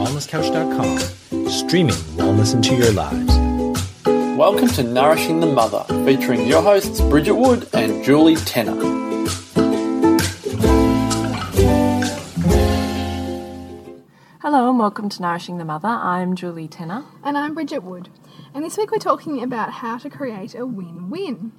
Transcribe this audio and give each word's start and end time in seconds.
thewellnesscouch.com, 0.00 1.50
streaming 1.50 1.94
wellness 2.16 2.54
into 2.54 2.74
your 2.74 2.90
lives. 2.92 3.36
Welcome 4.34 4.68
to 4.68 4.82
Nourishing 4.82 5.40
the 5.40 5.46
Mother, 5.46 5.84
featuring 6.06 6.46
your 6.46 6.62
hosts 6.62 7.02
Bridget 7.02 7.34
Wood 7.34 7.68
and 7.74 8.02
Julie 8.02 8.36
Tenner. 8.36 8.72
Hello 14.40 14.70
and 14.70 14.78
welcome 14.78 15.10
to 15.10 15.20
Nourishing 15.20 15.58
the 15.58 15.66
Mother. 15.66 15.88
I'm 15.88 16.34
Julie 16.34 16.66
Tenner. 16.66 17.04
And 17.22 17.36
I'm 17.36 17.52
Bridget 17.52 17.82
Wood. 17.82 18.08
And 18.54 18.64
this 18.64 18.78
week 18.78 18.90
we're 18.90 18.98
talking 18.98 19.42
about 19.42 19.70
how 19.70 19.98
to 19.98 20.08
create 20.08 20.54
a 20.54 20.64
win 20.64 21.10
win. 21.10 21.52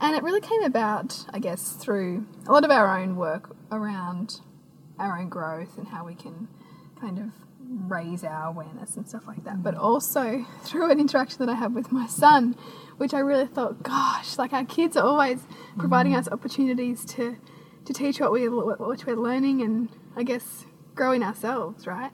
And 0.00 0.16
it 0.16 0.22
really 0.22 0.40
came 0.40 0.62
about, 0.62 1.26
I 1.34 1.38
guess, 1.38 1.72
through 1.72 2.24
a 2.46 2.52
lot 2.52 2.64
of 2.64 2.70
our 2.70 2.98
own 2.98 3.16
work 3.16 3.54
around 3.70 4.40
our 4.98 5.18
own 5.18 5.28
growth 5.28 5.76
and 5.76 5.88
how 5.88 6.06
we 6.06 6.14
can 6.14 6.48
kind 6.98 7.18
of 7.18 7.43
raise 7.68 8.24
our 8.24 8.48
awareness 8.48 8.96
and 8.96 9.06
stuff 9.08 9.26
like 9.26 9.44
that. 9.44 9.62
But 9.62 9.74
also 9.74 10.44
through 10.62 10.90
an 10.90 11.00
interaction 11.00 11.44
that 11.44 11.48
I 11.48 11.54
have 11.54 11.72
with 11.72 11.92
my 11.92 12.06
son, 12.06 12.56
which 12.96 13.14
I 13.14 13.18
really 13.18 13.46
thought, 13.46 13.82
gosh, 13.82 14.38
like 14.38 14.52
our 14.52 14.64
kids 14.64 14.96
are 14.96 15.04
always 15.04 15.40
providing 15.78 16.12
mm. 16.12 16.18
us 16.18 16.28
opportunities 16.28 17.04
to 17.06 17.36
to 17.84 17.92
teach 17.92 18.18
what 18.18 18.32
we 18.32 18.48
what 18.48 19.04
we're 19.06 19.16
learning 19.16 19.60
and 19.60 19.90
I 20.16 20.22
guess 20.22 20.64
growing 20.94 21.22
ourselves, 21.22 21.86
right? 21.86 22.12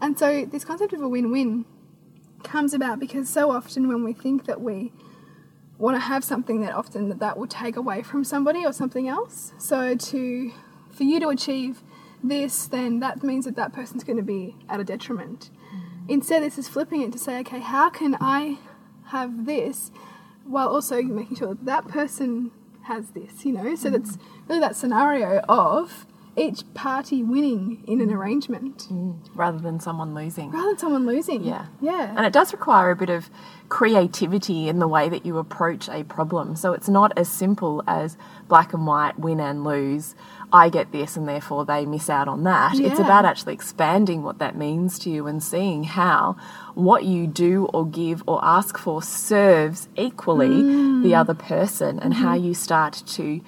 And 0.00 0.18
so 0.18 0.44
this 0.44 0.64
concept 0.64 0.92
of 0.92 1.02
a 1.02 1.08
win-win 1.08 1.64
comes 2.42 2.72
about 2.72 3.00
because 3.00 3.28
so 3.28 3.50
often 3.50 3.88
when 3.88 4.04
we 4.04 4.12
think 4.12 4.46
that 4.46 4.60
we 4.60 4.92
want 5.78 5.96
to 5.96 6.00
have 6.00 6.22
something 6.22 6.60
that 6.60 6.74
often 6.74 7.08
that, 7.08 7.18
that 7.18 7.38
will 7.38 7.46
take 7.46 7.76
away 7.76 8.02
from 8.02 8.22
somebody 8.22 8.64
or 8.64 8.72
something 8.72 9.08
else. 9.08 9.52
So 9.58 9.94
to 9.94 10.52
for 10.90 11.04
you 11.04 11.20
to 11.20 11.28
achieve 11.28 11.82
this, 12.22 12.66
then 12.66 13.00
that 13.00 13.22
means 13.22 13.44
that 13.44 13.56
that 13.56 13.72
person's 13.72 14.04
going 14.04 14.16
to 14.16 14.22
be 14.22 14.56
at 14.68 14.80
a 14.80 14.84
detriment. 14.84 15.50
Mm. 15.74 16.10
Instead, 16.10 16.42
this 16.42 16.58
is 16.58 16.68
flipping 16.68 17.02
it 17.02 17.12
to 17.12 17.18
say, 17.18 17.38
okay, 17.40 17.60
how 17.60 17.90
can 17.90 18.16
I 18.20 18.58
have 19.06 19.46
this 19.46 19.90
while 20.44 20.68
also 20.68 21.02
making 21.02 21.36
sure 21.36 21.48
that 21.48 21.64
that 21.64 21.88
person 21.88 22.50
has 22.82 23.10
this, 23.10 23.44
you 23.44 23.52
know? 23.52 23.74
So 23.74 23.88
mm. 23.88 23.92
that's 23.92 24.18
really 24.48 24.60
that 24.60 24.76
scenario 24.76 25.38
of 25.48 26.06
each 26.36 26.62
party 26.74 27.22
winning 27.22 27.82
in 27.86 28.00
an 28.00 28.12
arrangement 28.12 28.86
mm. 28.90 29.18
rather 29.34 29.58
than 29.58 29.80
someone 29.80 30.14
losing. 30.14 30.50
Rather 30.50 30.68
than 30.68 30.78
someone 30.78 31.06
losing. 31.06 31.44
Yeah. 31.44 31.66
Yeah. 31.80 32.14
And 32.16 32.24
it 32.24 32.32
does 32.32 32.52
require 32.52 32.90
a 32.90 32.96
bit 32.96 33.10
of 33.10 33.28
creativity 33.68 34.68
in 34.68 34.78
the 34.78 34.88
way 34.88 35.08
that 35.08 35.26
you 35.26 35.38
approach 35.38 35.88
a 35.88 36.04
problem. 36.04 36.56
So 36.56 36.72
it's 36.72 36.88
not 36.88 37.16
as 37.16 37.28
simple 37.28 37.82
as 37.86 38.16
black 38.48 38.72
and 38.72 38.86
white, 38.86 39.18
win 39.18 39.40
and 39.40 39.64
lose. 39.64 40.14
I 40.52 40.68
get 40.68 40.92
this 40.92 41.16
and 41.16 41.28
therefore 41.28 41.64
they 41.64 41.84
miss 41.86 42.08
out 42.08 42.28
on 42.28 42.44
that. 42.44 42.74
Yeah. 42.74 42.88
It's 42.88 43.00
about 43.00 43.24
actually 43.24 43.54
expanding 43.54 44.22
what 44.22 44.38
that 44.38 44.56
means 44.56 44.98
to 45.00 45.10
you 45.10 45.26
and 45.26 45.42
seeing 45.42 45.84
how 45.84 46.36
what 46.74 47.04
you 47.04 47.26
do 47.26 47.66
or 47.66 47.86
give 47.86 48.22
or 48.26 48.40
ask 48.44 48.78
for 48.78 49.02
serves 49.02 49.88
equally 49.96 50.48
mm. 50.48 51.02
the 51.02 51.14
other 51.14 51.34
person 51.34 51.98
and 51.98 52.14
mm-hmm. 52.14 52.22
how 52.22 52.34
you 52.34 52.54
start 52.54 53.02
to 53.06 53.40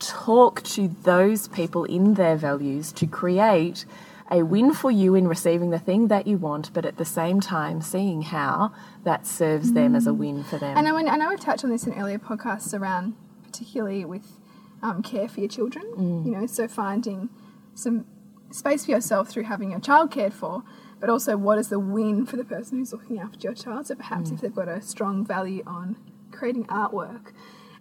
talk 0.00 0.62
to 0.62 0.88
those 1.02 1.46
people 1.48 1.84
in 1.84 2.14
their 2.14 2.36
values 2.36 2.90
to 2.92 3.06
create 3.06 3.84
a 4.30 4.42
win 4.42 4.72
for 4.72 4.90
you 4.90 5.14
in 5.14 5.26
receiving 5.26 5.70
the 5.70 5.78
thing 5.78 6.08
that 6.08 6.26
you 6.26 6.36
want, 6.36 6.72
but 6.72 6.84
at 6.84 6.96
the 6.96 7.04
same 7.04 7.40
time 7.40 7.82
seeing 7.82 8.22
how 8.22 8.72
that 9.04 9.26
serves 9.26 9.72
them 9.72 9.96
as 9.96 10.06
a 10.06 10.14
win 10.14 10.44
for 10.44 10.56
them. 10.56 10.76
And 10.76 10.86
I, 10.86 11.12
I 11.12 11.16
know 11.16 11.28
we've 11.28 11.40
touched 11.40 11.64
on 11.64 11.70
this 11.70 11.86
in 11.86 11.94
earlier 11.94 12.18
podcasts 12.18 12.78
around, 12.78 13.14
particularly 13.42 14.04
with 14.04 14.38
um, 14.82 15.02
care 15.02 15.28
for 15.28 15.40
your 15.40 15.48
children. 15.48 15.84
Mm. 15.96 16.24
You 16.24 16.30
know, 16.32 16.46
so 16.46 16.68
finding 16.68 17.28
some 17.74 18.06
space 18.52 18.84
for 18.84 18.92
yourself 18.92 19.28
through 19.28 19.44
having 19.44 19.72
your 19.72 19.80
child 19.80 20.12
cared 20.12 20.32
for, 20.32 20.62
but 21.00 21.10
also 21.10 21.36
what 21.36 21.58
is 21.58 21.68
the 21.68 21.80
win 21.80 22.24
for 22.24 22.36
the 22.36 22.44
person 22.44 22.78
who's 22.78 22.92
looking 22.92 23.18
after 23.18 23.40
your 23.40 23.54
child. 23.54 23.88
So 23.88 23.96
perhaps 23.96 24.30
mm. 24.30 24.34
if 24.34 24.40
they've 24.40 24.54
got 24.54 24.68
a 24.68 24.80
strong 24.80 25.26
value 25.26 25.64
on 25.66 25.96
creating 26.30 26.66
artwork, 26.66 27.32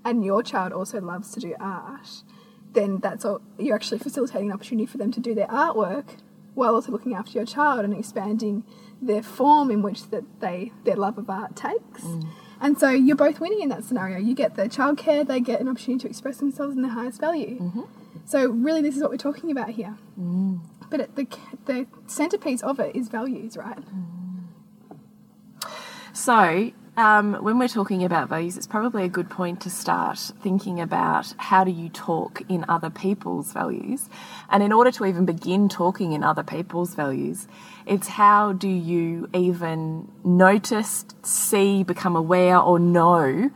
and 0.05 0.23
your 0.23 0.43
child 0.43 0.73
also 0.73 1.01
loves 1.01 1.31
to 1.33 1.39
do 1.39 1.55
art, 1.59 2.23
then 2.73 2.99
that's 2.99 3.25
all 3.25 3.41
you're 3.57 3.75
actually 3.75 3.99
facilitating 3.99 4.47
an 4.47 4.53
opportunity 4.53 4.85
for 4.85 4.97
them 4.97 5.11
to 5.11 5.19
do 5.19 5.33
their 5.33 5.47
artwork 5.47 6.17
while 6.53 6.75
also 6.75 6.91
looking 6.91 7.13
after 7.13 7.31
your 7.31 7.45
child 7.45 7.85
and 7.85 7.93
expanding 7.93 8.63
their 9.01 9.23
form 9.23 9.71
in 9.71 9.81
which 9.81 10.09
that 10.09 10.23
they 10.39 10.71
their 10.83 10.95
love 10.95 11.17
of 11.17 11.29
art 11.29 11.55
takes. 11.55 12.03
Mm. 12.03 12.29
And 12.61 12.77
so 12.77 12.89
you're 12.89 13.15
both 13.15 13.39
winning 13.39 13.61
in 13.61 13.69
that 13.69 13.85
scenario. 13.85 14.17
You 14.17 14.35
get 14.35 14.55
the 14.55 14.63
childcare, 14.63 15.25
they 15.25 15.39
get 15.39 15.61
an 15.61 15.69
opportunity 15.69 16.01
to 16.03 16.09
express 16.09 16.37
themselves 16.37 16.75
in 16.75 16.81
their 16.81 16.91
highest 16.91 17.21
value. 17.21 17.59
Mm-hmm. 17.59 17.81
So 18.25 18.49
really, 18.49 18.81
this 18.81 18.95
is 18.95 19.01
what 19.01 19.11
we're 19.11 19.17
talking 19.17 19.49
about 19.51 19.69
here. 19.69 19.97
Mm. 20.19 20.59
But 20.89 21.15
the 21.15 21.27
the 21.65 21.87
centerpiece 22.07 22.61
of 22.61 22.79
it 22.79 22.95
is 22.95 23.07
values, 23.07 23.55
right? 23.55 23.77
Mm. 23.77 25.69
So 26.13 26.71
um, 26.99 27.33
when 27.35 27.57
we're 27.57 27.67
talking 27.67 28.03
about 28.03 28.29
values, 28.29 28.57
it's 28.57 28.67
probably 28.67 29.03
a 29.03 29.09
good 29.09 29.29
point 29.29 29.61
to 29.61 29.69
start 29.69 30.19
thinking 30.41 30.79
about 30.79 31.33
how 31.37 31.63
do 31.63 31.71
you 31.71 31.89
talk 31.89 32.41
in 32.49 32.65
other 32.67 32.89
people's 32.89 33.53
values. 33.53 34.09
And 34.49 34.61
in 34.61 34.71
order 34.71 34.91
to 34.91 35.05
even 35.05 35.25
begin 35.25 35.69
talking 35.69 36.11
in 36.11 36.23
other 36.23 36.43
people's 36.43 36.95
values, 36.95 37.47
it's 37.85 38.07
how 38.07 38.53
do 38.53 38.67
you 38.67 39.29
even 39.33 40.11
notice, 40.23 41.05
see, 41.23 41.83
become 41.83 42.15
aware, 42.15 42.57
or 42.57 42.79
know 42.79 43.49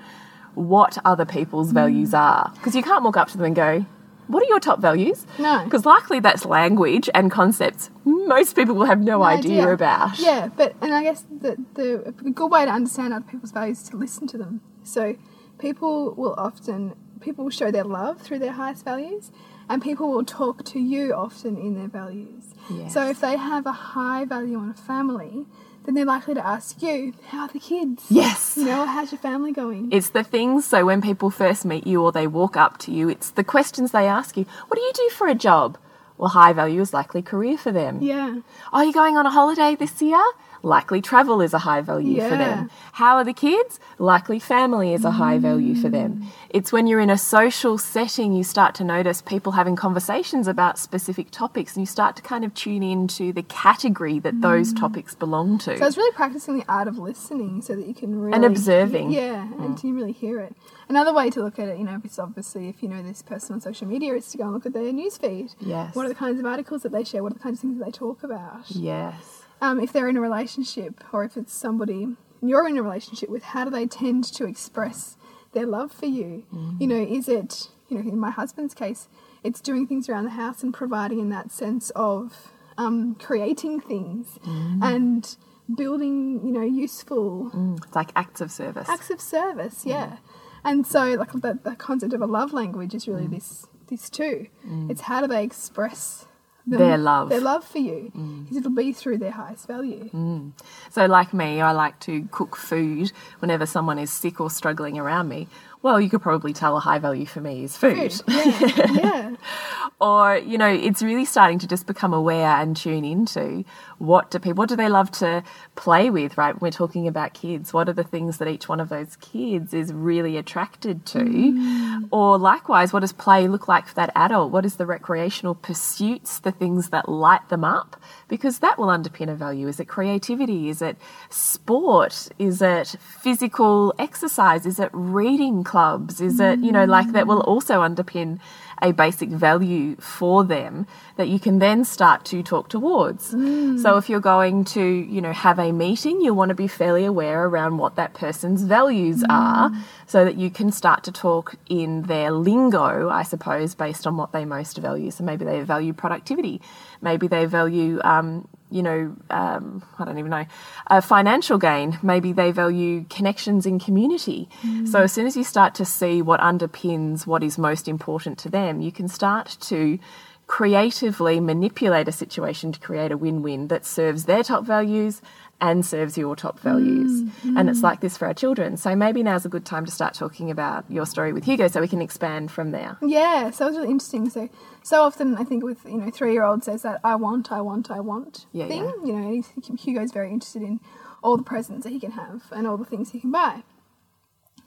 what 0.55 0.97
other 1.03 1.25
people's 1.25 1.71
values 1.71 2.11
mm. 2.11 2.19
are. 2.19 2.51
Because 2.55 2.75
you 2.75 2.83
can't 2.83 3.03
walk 3.03 3.17
up 3.17 3.27
to 3.29 3.37
them 3.37 3.45
and 3.47 3.55
go, 3.55 3.85
what 4.27 4.43
are 4.43 4.47
your 4.47 4.59
top 4.59 4.79
values? 4.79 5.25
No. 5.37 5.63
Because 5.63 5.85
likely 5.85 6.19
that's 6.19 6.45
language 6.45 7.09
and 7.13 7.31
concepts 7.31 7.89
most 8.05 8.55
people 8.55 8.75
will 8.75 8.85
have 8.85 8.99
no, 8.99 9.19
no 9.19 9.23
idea. 9.23 9.61
idea. 9.61 9.73
about. 9.73 10.19
Yeah, 10.19 10.49
but, 10.55 10.75
and 10.81 10.93
I 10.93 11.03
guess 11.03 11.23
the, 11.29 11.57
the 11.73 12.07
a 12.07 12.11
good 12.11 12.51
way 12.51 12.65
to 12.65 12.71
understand 12.71 13.13
other 13.13 13.25
people's 13.25 13.51
values 13.51 13.81
is 13.81 13.89
to 13.89 13.97
listen 13.97 14.27
to 14.27 14.37
them. 14.37 14.61
So 14.83 15.15
people 15.59 16.13
will 16.15 16.35
often, 16.37 16.95
people 17.21 17.45
will 17.45 17.51
show 17.51 17.71
their 17.71 17.83
love 17.83 18.21
through 18.21 18.39
their 18.39 18.51
highest 18.53 18.85
values, 18.85 19.31
and 19.69 19.81
people 19.81 20.11
will 20.11 20.25
talk 20.25 20.63
to 20.65 20.79
you 20.79 21.13
often 21.13 21.57
in 21.57 21.75
their 21.75 21.87
values. 21.87 22.53
Yes. 22.69 22.93
So 22.93 23.09
if 23.09 23.21
they 23.21 23.37
have 23.37 23.65
a 23.65 23.71
high 23.71 24.25
value 24.25 24.57
on 24.57 24.69
a 24.69 24.73
family, 24.73 25.45
then 25.85 25.95
they're 25.95 26.05
likely 26.05 26.33
to 26.33 26.45
ask 26.45 26.81
you, 26.81 27.13
How 27.27 27.41
are 27.43 27.47
the 27.47 27.59
kids? 27.59 28.05
Yes. 28.09 28.55
You 28.57 28.65
know, 28.65 28.85
how's 28.85 29.11
your 29.11 29.19
family 29.19 29.51
going? 29.51 29.89
It's 29.91 30.09
the 30.09 30.23
things, 30.23 30.65
so 30.65 30.85
when 30.85 31.01
people 31.01 31.29
first 31.29 31.65
meet 31.65 31.85
you 31.85 32.01
or 32.01 32.11
they 32.11 32.27
walk 32.27 32.55
up 32.55 32.77
to 32.79 32.91
you, 32.91 33.09
it's 33.09 33.31
the 33.31 33.43
questions 33.43 33.91
they 33.91 34.07
ask 34.07 34.37
you 34.37 34.45
What 34.67 34.77
do 34.77 34.81
you 34.81 34.91
do 34.93 35.09
for 35.09 35.27
a 35.27 35.35
job? 35.35 35.77
Well, 36.17 36.29
high 36.29 36.53
value 36.53 36.79
is 36.81 36.93
likely 36.93 37.21
career 37.21 37.57
for 37.57 37.71
them. 37.71 38.01
Yeah. 38.01 38.39
Are 38.71 38.85
you 38.85 38.93
going 38.93 39.17
on 39.17 39.25
a 39.25 39.31
holiday 39.31 39.75
this 39.75 40.01
year? 40.01 40.23
Likely 40.63 41.01
travel 41.01 41.41
is 41.41 41.53
a 41.53 41.59
high 41.59 41.81
value 41.81 42.15
yeah. 42.15 42.29
for 42.29 42.37
them. 42.37 42.71
How 42.93 43.17
are 43.17 43.23
the 43.23 43.33
kids? 43.33 43.79
Likely 43.99 44.39
family 44.39 44.93
is 44.93 45.03
a 45.03 45.11
high 45.11 45.37
value 45.37 45.75
for 45.75 45.89
them. 45.89 46.25
It's 46.49 46.71
when 46.71 46.87
you're 46.87 47.01
in 47.01 47.09
a 47.09 47.17
social 47.17 47.77
setting 47.77 48.33
you 48.33 48.43
start 48.43 48.73
to 48.75 48.83
notice 48.83 49.21
people 49.21 49.51
having 49.51 49.75
conversations 49.75 50.47
about 50.47 50.79
specific 50.79 51.31
topics 51.31 51.75
and 51.75 51.81
you 51.81 51.85
start 51.85 52.15
to 52.15 52.21
kind 52.21 52.45
of 52.45 52.53
tune 52.53 52.81
into 52.81 53.33
the 53.33 53.43
category 53.43 54.19
that 54.19 54.35
mm. 54.35 54.41
those 54.41 54.73
topics 54.73 55.13
belong 55.13 55.57
to. 55.59 55.77
So 55.77 55.85
it's 55.85 55.97
really 55.97 56.15
practicing 56.15 56.57
the 56.57 56.65
art 56.69 56.87
of 56.87 56.97
listening 56.97 57.61
so 57.61 57.75
that 57.75 57.85
you 57.85 57.93
can 57.93 58.19
really 58.19 58.33
and 58.33 58.45
observing. 58.45 59.11
yeah, 59.11 59.47
mm. 59.47 59.65
and 59.65 59.83
you 59.83 59.93
really 59.93 60.13
hear 60.13 60.39
it. 60.39 60.55
Another 60.87 61.13
way 61.13 61.29
to 61.29 61.41
look 61.41 61.59
at 61.59 61.67
it, 61.67 61.77
you 61.77 61.83
know, 61.83 61.99
is 62.03 62.19
obviously 62.19 62.69
if 62.69 62.81
you 62.81 62.87
know 62.87 63.03
this 63.03 63.21
person 63.21 63.55
on 63.55 63.61
social 63.61 63.87
media 63.87 64.13
is 64.15 64.27
to 64.29 64.37
go 64.37 64.45
and 64.45 64.53
look 64.53 64.65
at 64.65 64.73
their 64.73 64.93
newsfeed. 64.93 65.55
Yes. 65.59 65.95
What 65.95 66.05
are 66.05 66.09
the 66.09 66.15
kinds 66.15 66.39
of 66.39 66.45
articles 66.45 66.83
that 66.83 66.91
they 66.91 67.03
share? 67.03 67.21
What 67.21 67.31
are 67.31 67.35
the 67.35 67.41
kinds 67.41 67.57
of 67.57 67.61
things 67.61 67.79
that 67.79 67.85
they 67.85 67.91
talk 67.91 68.23
about? 68.23 68.69
Yes 68.69 69.42
um, 69.63 69.79
if 69.79 69.93
they're 69.93 70.09
in 70.09 70.17
a 70.17 70.21
relationship 70.21 71.01
or 71.13 71.23
if 71.23 71.37
it's 71.37 71.53
somebody 71.53 72.09
you're 72.41 72.67
in 72.67 72.77
a 72.77 72.83
relationship 72.83 73.29
with, 73.29 73.43
how 73.43 73.63
do 73.63 73.71
they 73.71 73.87
tend 73.87 74.25
to 74.25 74.45
express 74.45 75.15
their 75.53 75.65
love 75.65 75.93
for 75.93 76.05
you? 76.05 76.43
Mm. 76.53 76.81
You 76.81 76.87
know, 76.87 77.01
is 77.01 77.29
it, 77.29 77.69
you 77.87 77.97
know, 77.97 78.11
in 78.11 78.19
my 78.19 78.31
husband's 78.31 78.73
case, 78.73 79.07
it's 79.41 79.61
doing 79.61 79.87
things 79.87 80.09
around 80.09 80.25
the 80.25 80.31
house 80.31 80.63
and 80.63 80.73
providing 80.73 81.19
in 81.19 81.29
that 81.29 81.53
sense 81.53 81.91
of 81.91 82.51
um, 82.77 83.15
creating 83.15 83.79
things 83.79 84.37
mm. 84.45 84.83
and 84.83 85.37
building, 85.73 86.41
you 86.45 86.51
know, 86.51 86.61
useful. 86.65 87.49
Mm. 87.53 87.77
It's 87.85 87.95
like 87.95 88.11
acts 88.17 88.41
of 88.41 88.51
service. 88.51 88.89
Acts 88.89 89.09
of 89.09 89.21
service, 89.21 89.85
yeah. 89.85 90.17
And 90.65 90.85
so, 90.85 91.13
like 91.13 91.31
the, 91.31 91.59
the 91.63 91.77
concept 91.77 92.13
of 92.13 92.21
a 92.21 92.25
love 92.25 92.51
language 92.51 92.93
is 92.93 93.07
really 93.07 93.27
mm. 93.27 93.31
this 93.31 93.67
this 93.87 94.09
too. 94.09 94.47
Mm. 94.67 94.91
It's 94.91 95.01
how 95.01 95.21
do 95.21 95.27
they 95.27 95.43
express 95.43 96.25
them, 96.65 96.79
their 96.79 96.97
love. 96.97 97.29
Their 97.29 97.41
love 97.41 97.63
for 97.63 97.79
you. 97.79 98.11
Because 98.13 98.55
mm. 98.55 98.57
it'll 98.57 98.71
be 98.71 98.93
through 98.93 99.17
their 99.17 99.31
highest 99.31 99.67
value. 99.67 100.09
Mm. 100.09 100.51
So, 100.89 101.05
like 101.05 101.33
me, 101.33 101.61
I 101.61 101.71
like 101.71 101.99
to 102.01 102.27
cook 102.31 102.55
food 102.55 103.11
whenever 103.39 103.65
someone 103.65 103.99
is 103.99 104.11
sick 104.11 104.39
or 104.39 104.49
struggling 104.49 104.97
around 104.97 105.27
me. 105.27 105.47
Well, 105.81 105.99
you 105.99 106.09
could 106.09 106.21
probably 106.21 106.53
tell 106.53 106.77
a 106.77 106.79
high 106.79 106.99
value 106.99 107.25
for 107.25 107.41
me 107.41 107.65
is 107.65 107.75
food. 107.75 108.13
food. 108.13 108.23
Yeah. 108.27 108.91
yeah. 108.93 109.35
or 109.99 110.37
you 110.37 110.57
know 110.57 110.67
it's 110.67 111.01
really 111.01 111.25
starting 111.25 111.59
to 111.59 111.67
just 111.67 111.87
become 111.87 112.13
aware 112.13 112.47
and 112.61 112.75
tune 112.75 113.05
into 113.05 113.63
what 113.97 114.31
do 114.31 114.39
people 114.39 114.55
what 114.55 114.69
do 114.69 114.75
they 114.75 114.89
love 114.89 115.11
to 115.11 115.43
play 115.75 116.09
with 116.09 116.37
right? 116.37 116.53
When 116.53 116.67
we're 116.67 116.71
talking 116.71 117.07
about 117.07 117.33
kids. 117.33 117.73
What 117.73 117.89
are 117.89 117.93
the 117.93 118.03
things 118.03 118.37
that 118.37 118.47
each 118.47 118.67
one 118.67 118.79
of 118.79 118.89
those 118.89 119.15
kids 119.17 119.73
is 119.73 119.93
really 119.93 120.37
attracted 120.37 121.05
to? 121.07 121.19
Mm. 121.19 122.07
or 122.11 122.37
likewise 122.37 122.93
what 122.93 123.01
does 123.01 123.13
play 123.13 123.47
look 123.47 123.67
like 123.67 123.87
for 123.87 123.95
that 123.95 124.11
adult? 124.15 124.51
What 124.51 124.65
is 124.65 124.75
the 124.75 124.85
recreational 124.85 125.55
pursuits 125.55 126.39
the 126.39 126.51
things 126.51 126.89
that 126.89 127.07
light 127.09 127.47
them 127.49 127.63
up? 127.63 127.99
Because 128.27 128.59
that 128.59 128.77
will 128.77 128.87
underpin 128.87 129.29
a 129.29 129.35
value. 129.35 129.67
Is 129.67 129.79
it 129.79 129.87
creativity? 129.87 130.69
Is 130.69 130.81
it 130.81 130.97
sport? 131.29 132.29
Is 132.39 132.61
it 132.61 132.95
physical 132.99 133.93
exercise? 133.99 134.65
Is 134.65 134.79
it 134.79 134.89
reading 134.93 135.63
clubs? 135.63 136.21
Is 136.21 136.39
it 136.39 136.59
you 136.59 136.71
know 136.71 136.85
like 136.85 137.11
that 137.13 137.27
will 137.27 137.41
also 137.41 137.81
underpin 137.81 138.39
a 138.83 138.91
basic 138.91 139.29
value 139.29 139.95
for 139.95 140.43
them 140.43 140.85
that 141.15 141.29
you 141.29 141.39
can 141.39 141.59
then 141.59 141.85
start 141.85 142.25
to 142.25 142.43
talk 142.43 142.67
towards. 142.67 143.33
Mm. 143.33 143.81
So 143.81 143.97
if 143.97 144.09
you're 144.09 144.19
going 144.19 144.65
to, 144.65 144.83
you 144.83 145.21
know, 145.21 145.31
have 145.31 145.57
a 145.57 145.71
meeting, 145.71 146.21
you 146.21 146.33
want 146.33 146.49
to 146.49 146.55
be 146.55 146.67
fairly 146.67 147.05
aware 147.05 147.45
around 147.45 147.77
what 147.77 147.95
that 147.95 148.13
person's 148.13 148.63
values 148.63 149.23
mm. 149.23 149.27
are 149.29 149.71
so 150.05 150.25
that 150.25 150.35
you 150.35 150.49
can 150.49 150.71
start 150.71 151.03
to 151.05 151.11
talk 151.11 151.55
in 151.69 152.03
their 152.03 152.31
lingo, 152.31 153.09
I 153.09 153.23
suppose, 153.23 153.73
based 153.73 154.05
on 154.05 154.17
what 154.17 154.33
they 154.33 154.43
most 154.43 154.77
value. 154.77 155.11
So 155.11 155.23
maybe 155.23 155.45
they 155.45 155.61
value 155.61 155.93
productivity, 155.93 156.61
maybe 157.01 157.27
they 157.27 157.45
value 157.45 158.01
um, 158.03 158.47
you 158.73 158.81
know, 158.81 159.15
um, 159.29 159.83
I 159.99 160.05
don't 160.05 160.17
even 160.17 160.31
know, 160.31 160.45
a 160.87 161.01
financial 161.01 161.57
gain. 161.57 161.99
Maybe 162.01 162.33
they 162.33 162.51
value 162.51 163.05
connections 163.09 163.65
in 163.65 163.79
community. 163.79 164.49
Mm. 164.63 164.87
So 164.87 165.03
as 165.03 165.11
soon 165.11 165.27
as 165.27 165.37
you 165.37 165.43
start 165.43 165.75
to 165.75 165.85
see 165.85 166.21
what 166.21 166.39
underpins 166.39 167.27
what 167.27 167.43
is 167.43 167.57
most 167.57 167.87
important 167.87 168.39
to 168.39 168.49
them, 168.49 168.81
you 168.81 168.91
can 168.91 169.07
start 169.07 169.57
to 169.61 169.99
creatively 170.47 171.39
manipulate 171.39 172.07
a 172.07 172.11
situation 172.11 172.71
to 172.71 172.79
create 172.79 173.11
a 173.11 173.17
win 173.17 173.41
win 173.41 173.67
that 173.69 173.85
serves 173.85 174.25
their 174.25 174.43
top 174.43 174.65
values 174.65 175.21
and 175.61 175.85
serves 175.85 176.17
your 176.17 176.35
top 176.35 176.59
values. 176.59 177.21
Mm, 177.21 177.57
And 177.57 177.69
it's 177.69 177.81
like 177.81 178.01
this 178.01 178.17
for 178.17 178.25
our 178.27 178.33
children. 178.33 178.75
So 178.75 178.95
maybe 178.95 179.23
now's 179.23 179.45
a 179.45 179.49
good 179.49 179.65
time 179.65 179.85
to 179.85 179.91
start 179.91 180.13
talking 180.13 180.51
about 180.51 180.83
your 180.89 181.05
story 181.05 181.31
with 181.31 181.45
Hugo 181.45 181.67
so 181.69 181.79
we 181.79 181.87
can 181.87 182.01
expand 182.01 182.51
from 182.51 182.71
there. 182.71 182.97
Yeah, 183.01 183.49
so 183.51 183.65
it 183.65 183.69
was 183.69 183.77
really 183.77 183.91
interesting. 183.91 184.29
So 184.29 184.49
so 184.81 185.03
often 185.03 185.35
I 185.37 185.45
think 185.45 185.63
with, 185.63 185.85
you 185.85 185.97
know, 185.97 186.11
three 186.11 186.33
year 186.33 186.43
olds 186.43 186.65
says 186.65 186.81
that 186.81 186.99
I 187.03 187.15
want, 187.15 187.51
I 187.51 187.61
want, 187.61 187.89
I 187.89 188.01
want 188.01 188.45
yeah, 188.51 188.67
thing. 188.67 188.91
Yeah. 189.05 189.13
You 189.13 189.13
know, 189.13 189.75
Hugo's 189.77 190.11
very 190.11 190.29
interested 190.31 190.63
in 190.63 190.81
all 191.23 191.37
the 191.37 191.43
presents 191.43 191.85
that 191.85 191.91
he 191.91 191.99
can 191.99 192.11
have 192.11 192.43
and 192.51 192.67
all 192.67 192.75
the 192.75 192.85
things 192.85 193.11
he 193.11 193.21
can 193.21 193.31
buy. 193.31 193.63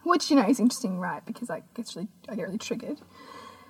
Which, 0.02 0.30
you 0.30 0.36
know, 0.36 0.48
is 0.48 0.60
interesting, 0.60 0.98
right? 0.98 1.24
Because 1.26 1.50
I 1.50 1.62
get 1.74 1.94
really 1.94 2.08
I 2.28 2.36
get 2.36 2.44
really 2.44 2.58
triggered. 2.58 2.98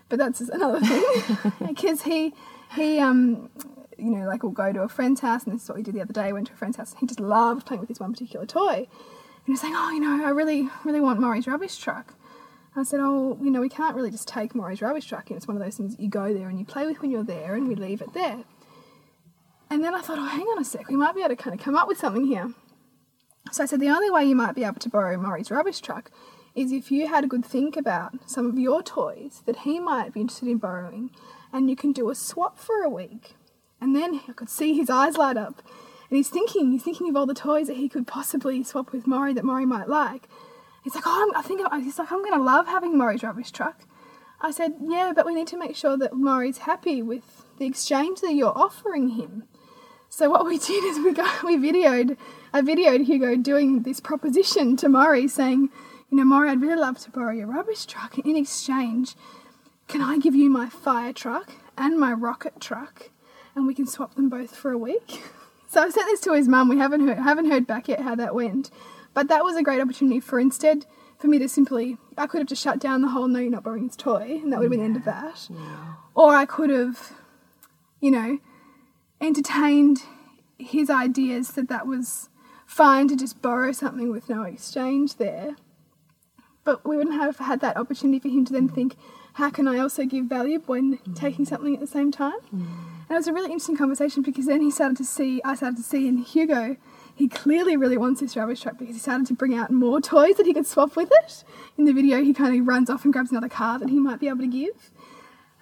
But 0.09 0.21
that's 0.21 0.41
another 0.41 0.81
thing. 0.81 1.53
because 1.67 2.03
he 2.03 2.35
he 2.77 3.01
um 3.01 3.51
you 3.99 4.11
know, 4.11 4.27
like 4.27 4.43
we'll 4.43 4.53
go 4.53 4.73
to 4.73 4.83
a 4.83 4.89
friend's 4.89 5.21
house, 5.21 5.45
and 5.45 5.55
this 5.55 5.63
is 5.63 5.69
what 5.69 5.77
we 5.77 5.83
did 5.83 5.95
the 5.95 6.03
other 6.03 6.13
day. 6.13 6.33
Went 6.33 6.49
to 6.49 6.53
a 6.53 6.57
friend's 6.57 6.77
house, 6.77 6.93
and 6.93 7.01
he 7.01 7.07
just 7.07 7.21
loved 7.21 7.67
playing 7.67 7.81
with 7.81 7.89
this 7.89 8.01
one 8.01 8.13
particular 8.13 8.47
toy. 8.47 8.87
And 8.89 9.45
he 9.45 9.53
was 9.53 9.61
saying, 9.61 9.75
"Oh, 9.77 9.91
you 9.91 10.01
know, 10.01 10.25
I 10.25 10.31
really, 10.31 10.69
really 10.85 11.01
want 11.01 11.21
Maury's 11.21 11.47
rubbish 11.47 11.77
truck." 11.79 12.15
I 12.75 12.83
said, 12.83 13.01
"Oh, 13.01 13.39
you 13.41 13.51
know, 13.51 13.61
we 13.61 13.71
can't 13.71 13.97
really 13.97 14.11
just 14.11 14.29
take 14.29 14.55
Maury's 14.55 14.83
rubbish 14.83 15.07
truck. 15.07 15.31
And 15.31 15.37
it's 15.37 15.49
one 15.49 15.57
of 15.57 15.63
those 15.63 15.77
things 15.77 15.97
you 15.99 16.09
go 16.09 16.35
there 16.35 16.49
and 16.49 16.59
you 16.59 16.65
play 16.65 16.87
with 16.87 17.01
when 17.01 17.11
you're 17.11 17.25
there, 17.25 17.55
and 17.55 17.69
we 17.69 17.75
leave 17.75 18.03
it 18.03 18.13
there." 18.13 18.45
And 19.71 19.83
then 19.83 19.95
I 19.95 20.01
thought, 20.01 20.19
"Oh, 20.19 20.27
hang 20.27 20.47
on 20.47 20.59
a 20.59 20.65
sec, 20.65 20.89
we 20.89 20.97
might 20.97 21.15
be 21.15 21.23
able 21.23 21.31
to 21.31 21.43
kind 21.43 21.59
of 21.59 21.65
come 21.65 21.77
up 21.77 21.89
with 21.89 21.99
something 21.99 22.27
here." 22.27 22.53
So 23.51 23.63
I 23.63 23.67
said, 23.67 23.81
"The 23.81 23.89
only 23.89 24.11
way 24.11 24.25
you 24.25 24.37
might 24.37 24.55
be 24.55 24.65
able 24.65 24.81
to 24.81 24.89
borrow 24.89 25.17
Maury's 25.17 25.51
rubbish 25.51 25.81
truck 25.81 26.11
is 26.55 26.73
if 26.73 26.91
you 26.91 27.07
had 27.07 27.25
a 27.25 27.29
good 27.29 27.45
think 27.45 27.77
about 27.77 28.15
some 28.27 28.47
of 28.47 28.59
your 28.59 28.83
toys 28.83 29.43
that 29.47 29.59
he 29.59 29.79
might 29.79 30.13
be 30.13 30.21
interested 30.21 30.49
in 30.49 30.59
borrowing, 30.59 31.11
and 31.53 31.71
you 31.71 31.77
can 31.77 31.93
do 31.93 32.11
a 32.11 32.15
swap 32.15 32.59
for 32.59 32.83
a 32.83 32.91
week." 32.91 33.37
And 33.81 33.95
then 33.95 34.21
I 34.29 34.33
could 34.33 34.51
see 34.51 34.75
his 34.75 34.91
eyes 34.91 35.17
light 35.17 35.37
up. 35.37 35.63
And 36.09 36.17
he's 36.17 36.29
thinking, 36.29 36.73
he's 36.73 36.83
thinking 36.83 37.09
of 37.09 37.17
all 37.17 37.27
the 37.27 37.35
toys 37.35 37.67
that 37.67 37.77
he 37.77 37.89
could 37.89 38.07
possibly 38.07 38.63
swap 38.63 38.93
with 38.93 39.07
Maury 39.07 39.35
that 39.35 39.45
Maury 39.45 39.67
might 39.67 39.89
like. 39.89 40.29
He's 40.85 40.95
like, 40.95 41.05
oh, 41.07 41.29
I'm, 41.29 41.37
I 41.37 41.43
think, 41.43 41.61
he's 41.83 41.99
like, 41.99 42.13
I'm 42.13 42.23
going 42.23 42.39
to 42.39 42.43
love 42.43 42.67
having 42.67 42.97
Maury's 42.97 43.25
rubbish 43.25 43.51
truck. 43.51 43.81
I 44.41 44.51
said, 44.51 44.75
yeah, 44.81 45.13
but 45.15 45.27
we 45.27 45.35
need 45.35 45.49
to 45.49 45.59
make 45.59 45.75
sure 45.75 45.97
that 45.97 46.15
Maury's 46.15 46.59
happy 46.59 47.03
with 47.03 47.45
the 47.59 47.67
exchange 47.67 48.21
that 48.21 48.35
you're 48.35 48.57
offering 48.57 49.11
him. 49.11 49.45
So 50.09 50.31
what 50.31 50.47
we 50.47 50.59
did 50.67 50.85
is 50.85 50.99
we 50.99 51.13
got, 51.13 51.43
we 51.43 51.57
videoed, 51.57 52.17
I 52.53 52.61
videoed 52.61 53.07
Hugo 53.07 53.37
doing 53.37 53.83
this 53.83 54.01
proposition 54.01 54.77
to 54.77 54.89
Maury 54.89 55.27
saying, 55.27 55.71
you 56.11 56.19
know, 56.19 56.25
Maury, 56.25 56.51
I'd 56.51 56.61
really 56.61 56.81
love 56.81 56.99
to 57.01 57.11
borrow 57.11 57.33
your 57.33 57.49
rubbish 57.49 57.85
truck. 57.85 58.19
In 58.19 58.37
exchange, 58.37 59.17
can 59.89 60.01
I 60.01 60.19
give 60.19 60.35
you 60.35 60.51
my 60.51 60.69
fire 60.69 61.13
truck 61.13 61.51
and 61.77 61.99
my 61.99 62.13
rocket 62.13 62.61
truck? 62.61 63.11
And 63.57 63.67
we 63.67 63.75
can 63.75 63.87
swap 63.87 64.15
them 64.15 64.29
both 64.29 64.55
for 64.55 64.71
a 64.71 64.79
week. 64.79 65.23
So 65.69 65.83
I've 65.83 65.93
sent 65.93 66.07
this 66.07 66.21
to 66.21 66.33
his 66.33 66.47
mum. 66.47 66.69
We 66.69 66.79
haven't 66.79 67.07
heard, 67.07 67.19
haven't 67.19 67.51
heard 67.51 67.67
back 67.67 67.89
yet 67.89 68.01
how 68.01 68.15
that 68.15 68.37
went, 68.37 68.71
but 69.15 69.27
that 69.27 69.43
was 69.43 69.57
a 69.57 69.65
great 69.65 69.81
opportunity 69.81 70.21
for 70.21 70.39
instead 70.39 70.87
for 71.19 71.27
me 71.27 71.41
to 71.41 71.49
simply 71.49 71.99
I 72.17 72.29
could 72.29 72.39
have 72.39 72.47
just 72.47 72.63
shut 72.63 72.79
down 72.79 73.03
the 73.03 73.09
whole 73.09 73.27
no 73.27 73.41
you're 73.41 73.51
not 73.51 73.65
borrowing 73.65 73.89
his 73.89 73.97
toy 73.97 74.41
and 74.43 74.53
that 74.53 74.61
would 74.61 74.67
have 74.67 74.71
been 74.71 74.79
the 74.79 74.87
end 74.87 74.97
of 74.97 75.05
that, 75.05 75.49
yeah. 75.51 75.95
or 76.15 76.37
I 76.37 76.47
could 76.47 76.71
have, 76.71 77.15
you 78.01 78.13
know, 78.13 78.39
entertained 79.21 80.03
his 80.59 80.89
ideas 80.89 81.51
that 81.51 81.69
that 81.69 81.87
was 81.87 82.29
fine 82.67 83.09
to 83.09 83.17
just 83.17 83.43
borrow 83.43 83.73
something 83.73 84.11
with 84.11 84.29
no 84.29 84.43
exchange 84.43 85.17
there. 85.17 85.57
But 86.65 86.87
we 86.87 86.97
wouldn't 86.97 87.17
have 87.17 87.39
had 87.39 87.61
that 87.61 87.77
opportunity 87.77 88.19
for 88.19 88.29
him 88.29 88.45
to 88.45 88.53
then 88.53 88.69
think, 88.69 88.97
how 89.37 89.51
can 89.51 89.69
I 89.69 89.79
also 89.79 90.07
give 90.07 90.25
value 90.25 90.63
when 90.65 90.97
mm. 90.97 91.15
taking 91.15 91.45
something 91.45 91.75
at 91.75 91.81
the 91.81 91.87
same 91.87 92.11
time? 92.11 92.41
Mm. 92.55 92.67
And 93.09 93.11
it 93.11 93.15
was 93.15 93.29
a 93.29 93.35
really 93.35 93.53
interesting 93.53 93.77
conversation 93.77 94.23
because 94.23 94.47
then 94.47 94.63
he 94.63 94.71
started 94.71 94.97
to 94.97 95.05
see, 95.05 95.43
I 95.45 95.55
started 95.55 95.77
to 95.77 95.83
see 95.83 96.09
in 96.09 96.19
Hugo, 96.19 96.77
he 97.15 97.29
clearly 97.29 97.77
really 97.77 97.99
wants 97.99 98.21
this 98.21 98.35
rubbish 98.35 98.63
truck 98.63 98.79
because 98.79 98.95
he 98.95 99.01
started 99.01 99.27
to 99.27 99.35
bring 99.35 99.55
out 99.55 99.71
more 99.71 100.01
toys 100.01 100.37
that 100.37 100.47
he 100.47 100.55
could 100.55 100.67
swap 100.67 100.97
with 100.97 101.13
it. 101.23 101.45
In 101.77 101.85
the 101.85 101.93
video, 101.93 102.25
he 102.25 102.33
kind 102.33 102.59
of 102.59 102.67
runs 102.67 102.89
off 102.89 103.05
and 103.05 103.13
grabs 103.13 103.31
another 103.31 103.49
car 103.51 103.79
that 103.79 103.91
he 103.91 103.99
might 103.99 104.21
be 104.21 104.29
able 104.29 104.39
to 104.39 104.47
give. 104.47 104.91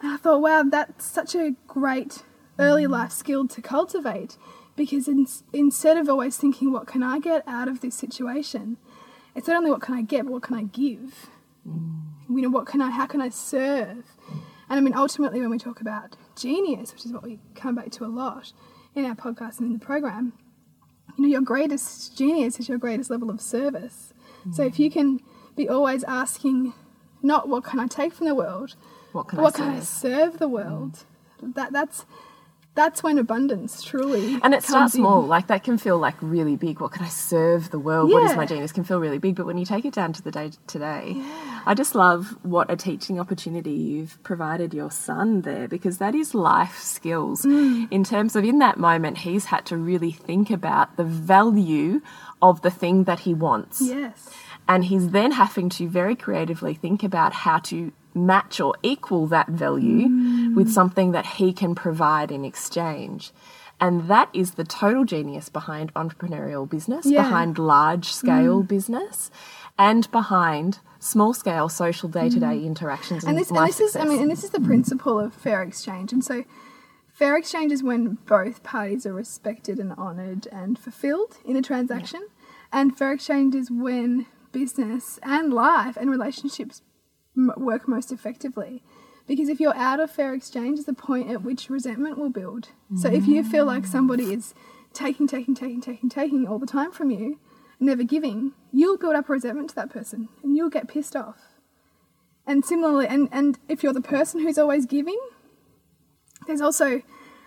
And 0.01 0.13
I 0.13 0.19
thought, 0.19 0.41
wow, 0.41 0.63
that's 0.63 1.05
such 1.05 1.35
a 1.35 1.57
great 1.67 2.23
early 2.61 2.87
life 2.87 3.11
skill 3.11 3.49
to 3.49 3.61
cultivate 3.61 4.37
because 4.77 5.09
in, 5.09 5.27
instead 5.53 5.97
of 5.97 6.09
always 6.09 6.37
thinking, 6.37 6.73
what 6.73 6.87
can 6.87 7.03
I 7.03 7.19
get 7.19 7.43
out 7.49 7.67
of 7.67 7.81
this 7.81 7.97
situation, 7.97 8.77
it's 9.35 9.49
not 9.49 9.57
only 9.57 9.73
what 9.73 9.83
can 9.83 9.95
I 9.95 10.03
get, 10.03 10.27
but 10.27 10.33
what 10.33 10.43
can 10.43 10.57
I 10.57 10.63
give? 10.63 11.29
Mm. 11.69 12.03
You 12.29 12.43
know, 12.43 12.51
what 12.51 12.67
can 12.67 12.81
I, 12.81 12.91
how 12.91 13.07
can 13.07 13.21
I 13.21 13.29
serve? 13.29 14.05
And 14.69 14.79
I 14.79 14.81
mean, 14.81 14.95
ultimately, 14.95 15.41
when 15.41 15.51
we 15.51 15.59
talk 15.59 15.81
about 15.81 16.17
genius, 16.37 16.93
which 16.93 17.05
is 17.05 17.13
what 17.13 17.23
we 17.23 17.39
come 17.55 17.75
back 17.75 17.91
to 17.93 18.05
a 18.05 18.09
lot 18.09 18.53
in 18.95 19.05
our 19.05 19.15
podcast 19.15 19.59
and 19.59 19.67
in 19.67 19.73
the 19.73 19.85
program, 19.85 20.33
you 21.17 21.25
know, 21.25 21.29
your 21.29 21.43
greatest 21.43 22.17
genius 22.17 22.59
is 22.59 22.69
your 22.69 22.79
greatest 22.79 23.11
level 23.11 23.31
of 23.31 23.41
service. 23.41 24.15
Mm-hmm. 24.41 24.53
So 24.53 24.65
if 24.65 24.79
you 24.79 24.91
can 24.91 25.21
be 25.55 25.69
always 25.69 26.03
asking, 26.05 26.73
not 27.23 27.49
what 27.49 27.65
can 27.65 27.79
I 27.79 27.87
take 27.87 28.13
from 28.15 28.27
the 28.27 28.35
world, 28.35 28.75
what 29.13 29.29
can, 29.29 29.39
I, 29.39 29.43
what 29.43 29.57
serve? 29.57 29.69
I 29.69 29.81
serve 29.81 30.39
the 30.39 30.49
world, 30.49 31.05
mm. 31.41 31.55
that 31.55 31.73
that's 31.73 32.05
that's 32.75 33.03
when 33.03 33.19
abundance 33.19 33.83
truly 33.83 34.39
and 34.43 34.53
it 34.53 34.63
starts 34.63 34.95
small. 34.95 35.23
like 35.23 35.47
that 35.47 35.63
can 35.63 35.79
feel 35.79 35.99
like 35.99 36.15
really 36.21 36.57
big. 36.57 36.81
What 36.81 36.93
can 36.93 37.05
i 37.05 37.09
serve 37.09 37.71
the 37.71 37.79
world? 37.79 38.11
Yeah. 38.11 38.17
what 38.17 38.31
is 38.31 38.37
my 38.37 38.47
genius? 38.47 38.73
Can 38.73 38.85
feel 38.85 39.01
really 39.01 39.19
big. 39.19 39.37
But 39.37 39.47
when 39.47 39.59
you 39.59 39.65
take 39.65 39.85
it 39.85 39.95
down 39.95 40.13
to 40.15 40.23
the 40.23 40.31
day 40.31 40.51
today 40.67 41.15
yeah. 41.17 41.63
i 41.67 41.75
just 41.75 41.95
love 41.95 42.37
what 42.43 42.71
a 42.71 42.77
teaching 42.77 43.21
opportunity 43.21 43.73
you've 43.73 44.23
provided 44.23 44.75
your 44.75 44.91
son 44.91 45.43
there 45.43 45.69
because 45.69 45.99
that 45.99 46.15
is 46.15 46.35
life 46.35 46.79
skills. 46.79 47.43
Mm. 47.43 47.89
in 47.91 48.05
terms 48.05 48.37
of 48.37 48.45
in 48.45 48.59
that 48.59 48.79
moment 48.79 49.19
he's 49.19 49.47
had 49.47 49.65
to 49.67 49.77
really 49.77 50.13
think 50.13 50.51
about 50.51 50.97
the 50.97 51.05
value 51.05 52.01
of 52.43 52.63
the 52.63 52.71
thing 52.71 53.05
that 53.05 53.21
he 53.21 53.35
wants. 53.35 53.81
Yes. 53.81 54.31
And 54.67 54.85
he's 54.85 55.11
then 55.11 55.33
having 55.33 55.69
to 55.71 55.89
very 55.89 56.17
creatively 56.17 56.75
think 56.75 57.03
about 57.03 57.33
how 57.33 57.59
to 57.71 57.93
match 58.15 58.61
or 58.61 58.75
equal 58.83 59.27
that 59.27 59.49
value 59.49 60.09
mm. 60.09 60.55
with 60.55 60.71
something 60.71 61.13
that 61.13 61.27
he 61.27 61.53
can 61.53 61.75
provide 61.75 62.31
in 62.31 62.45
exchange. 62.45 63.33
And 63.81 64.09
that 64.09 64.31
is 64.33 64.53
the 64.53 64.65
total 64.65 65.05
genius 65.05 65.49
behind 65.49 65.93
entrepreneurial 65.95 66.69
business, 66.69 67.07
yeah. 67.07 67.23
behind 67.23 67.59
large 67.59 68.13
scale 68.13 68.63
mm. 68.63 68.69
business, 68.69 69.31
and 69.79 70.11
behind 70.11 70.79
small 71.01 71.35
scale 71.35 71.69
social 71.69 72.09
day 72.09 72.31
to 72.31 72.41
day 72.41 72.61
interactions. 72.65 73.25
And, 73.25 73.31
and 73.31 73.39
this, 73.39 73.51
and 73.51 73.67
this 73.67 73.81
is, 73.81 73.97
I 73.97 74.05
mean, 74.05 74.23
and 74.23 74.31
this 74.31 74.45
is 74.45 74.51
the 74.51 74.61
principle 74.61 75.19
of 75.19 75.35
fair 75.35 75.63
exchange. 75.63 76.13
And 76.13 76.25
so, 76.25 76.45
fair 77.09 77.37
exchange 77.37 77.73
is 77.73 77.83
when 77.83 78.19
both 78.27 78.63
parties 78.63 79.05
are 79.07 79.13
respected 79.13 79.79
and 79.79 79.93
honoured 79.93 80.47
and 80.53 80.79
fulfilled 80.79 81.39
in 81.45 81.57
a 81.57 81.63
transaction. 81.63 82.21
Yeah. 82.23 82.81
And 82.81 82.97
fair 82.97 83.13
exchange 83.13 83.55
is 83.55 83.71
when 83.71 84.27
business 84.53 85.19
and 85.23 85.53
life 85.53 85.97
and 85.97 86.11
relationships 86.11 86.81
work 87.37 87.89
most 87.89 88.13
effectively. 88.13 88.83
Because 89.27 89.49
if 89.49 89.59
you're 89.59 89.77
out 89.77 90.01
of 90.01 90.11
fair 90.11 90.35
exchange, 90.35 90.79
is 90.79 90.85
the 90.85 90.93
point 90.93 91.31
at 91.31 91.43
which 91.43 91.71
resentment 91.71 92.19
will 92.19 92.31
build. 92.31 92.69
So 92.97 93.09
if 93.11 93.27
you 93.27 93.43
feel 93.43 93.65
like 93.65 93.87
somebody 93.87 94.35
is 94.35 94.55
taking, 94.93 95.27
taking, 95.27 95.55
taking, 95.55 95.81
taking, 95.81 96.11
taking 96.11 96.47
all 96.47 96.59
the 96.59 96.67
time 96.67 96.93
from 96.93 97.11
you, 97.11 97.39
never 97.81 98.03
giving, 98.03 98.53
you'll 98.71 98.99
build 98.99 99.15
up 99.15 99.29
resentment 99.29 99.71
to 99.71 99.75
that 99.77 99.91
person 99.91 100.29
and 100.43 100.57
you'll 100.57 100.69
get 100.69 100.89
pissed 100.89 101.17
off. 101.17 101.39
And 102.47 102.65
similarly, 102.65 103.07
and, 103.07 103.29
and 103.33 103.59
if 103.69 103.83
you're 103.83 103.95
the 103.95 104.03
person 104.03 104.41
who's 104.41 104.59
always 104.59 104.85
giving, 104.85 105.19
there's 106.47 106.61
also 106.61 107.01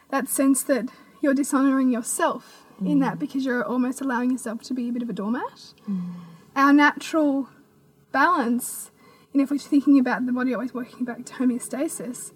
that 0.09 0.27
sense 0.27 0.63
that 0.63 0.89
you're 1.21 1.35
dishonoring 1.35 1.91
yourself 1.91 2.65
in 2.83 2.99
that 2.99 3.15
mm. 3.15 3.19
because 3.19 3.45
you're 3.45 3.63
almost 3.63 4.01
allowing 4.01 4.31
yourself 4.31 4.61
to 4.63 4.73
be 4.73 4.89
a 4.89 4.91
bit 4.91 5.01
of 5.01 5.09
a 5.09 5.13
doormat. 5.13 5.73
Our 6.55 6.73
natural 6.73 7.49
balance, 8.11 8.91
know, 9.37 9.43
if 9.43 9.51
we're 9.51 9.57
thinking 9.57 9.99
about 9.99 10.25
the 10.25 10.31
body 10.31 10.53
always 10.53 10.73
working 10.73 11.05
back 11.05 11.25
to 11.25 11.33
homeostasis, 11.33 12.31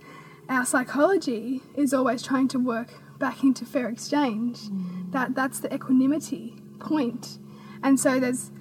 our 0.50 0.66
psychology 0.66 1.62
is 1.76 1.94
always 1.94 2.22
trying 2.22 2.48
to 2.50 2.60
work 2.60 2.94
back 3.20 3.44
into 3.44 3.66
fair 3.66 3.88
exchange. 3.88 4.60
Mm. 4.60 5.12
That 5.12 5.36
that's 5.36 5.60
the 5.60 5.74
equanimity 5.74 6.56
point. 6.80 7.38
And 7.84 8.00
so 8.00 8.20
there's 8.20 8.52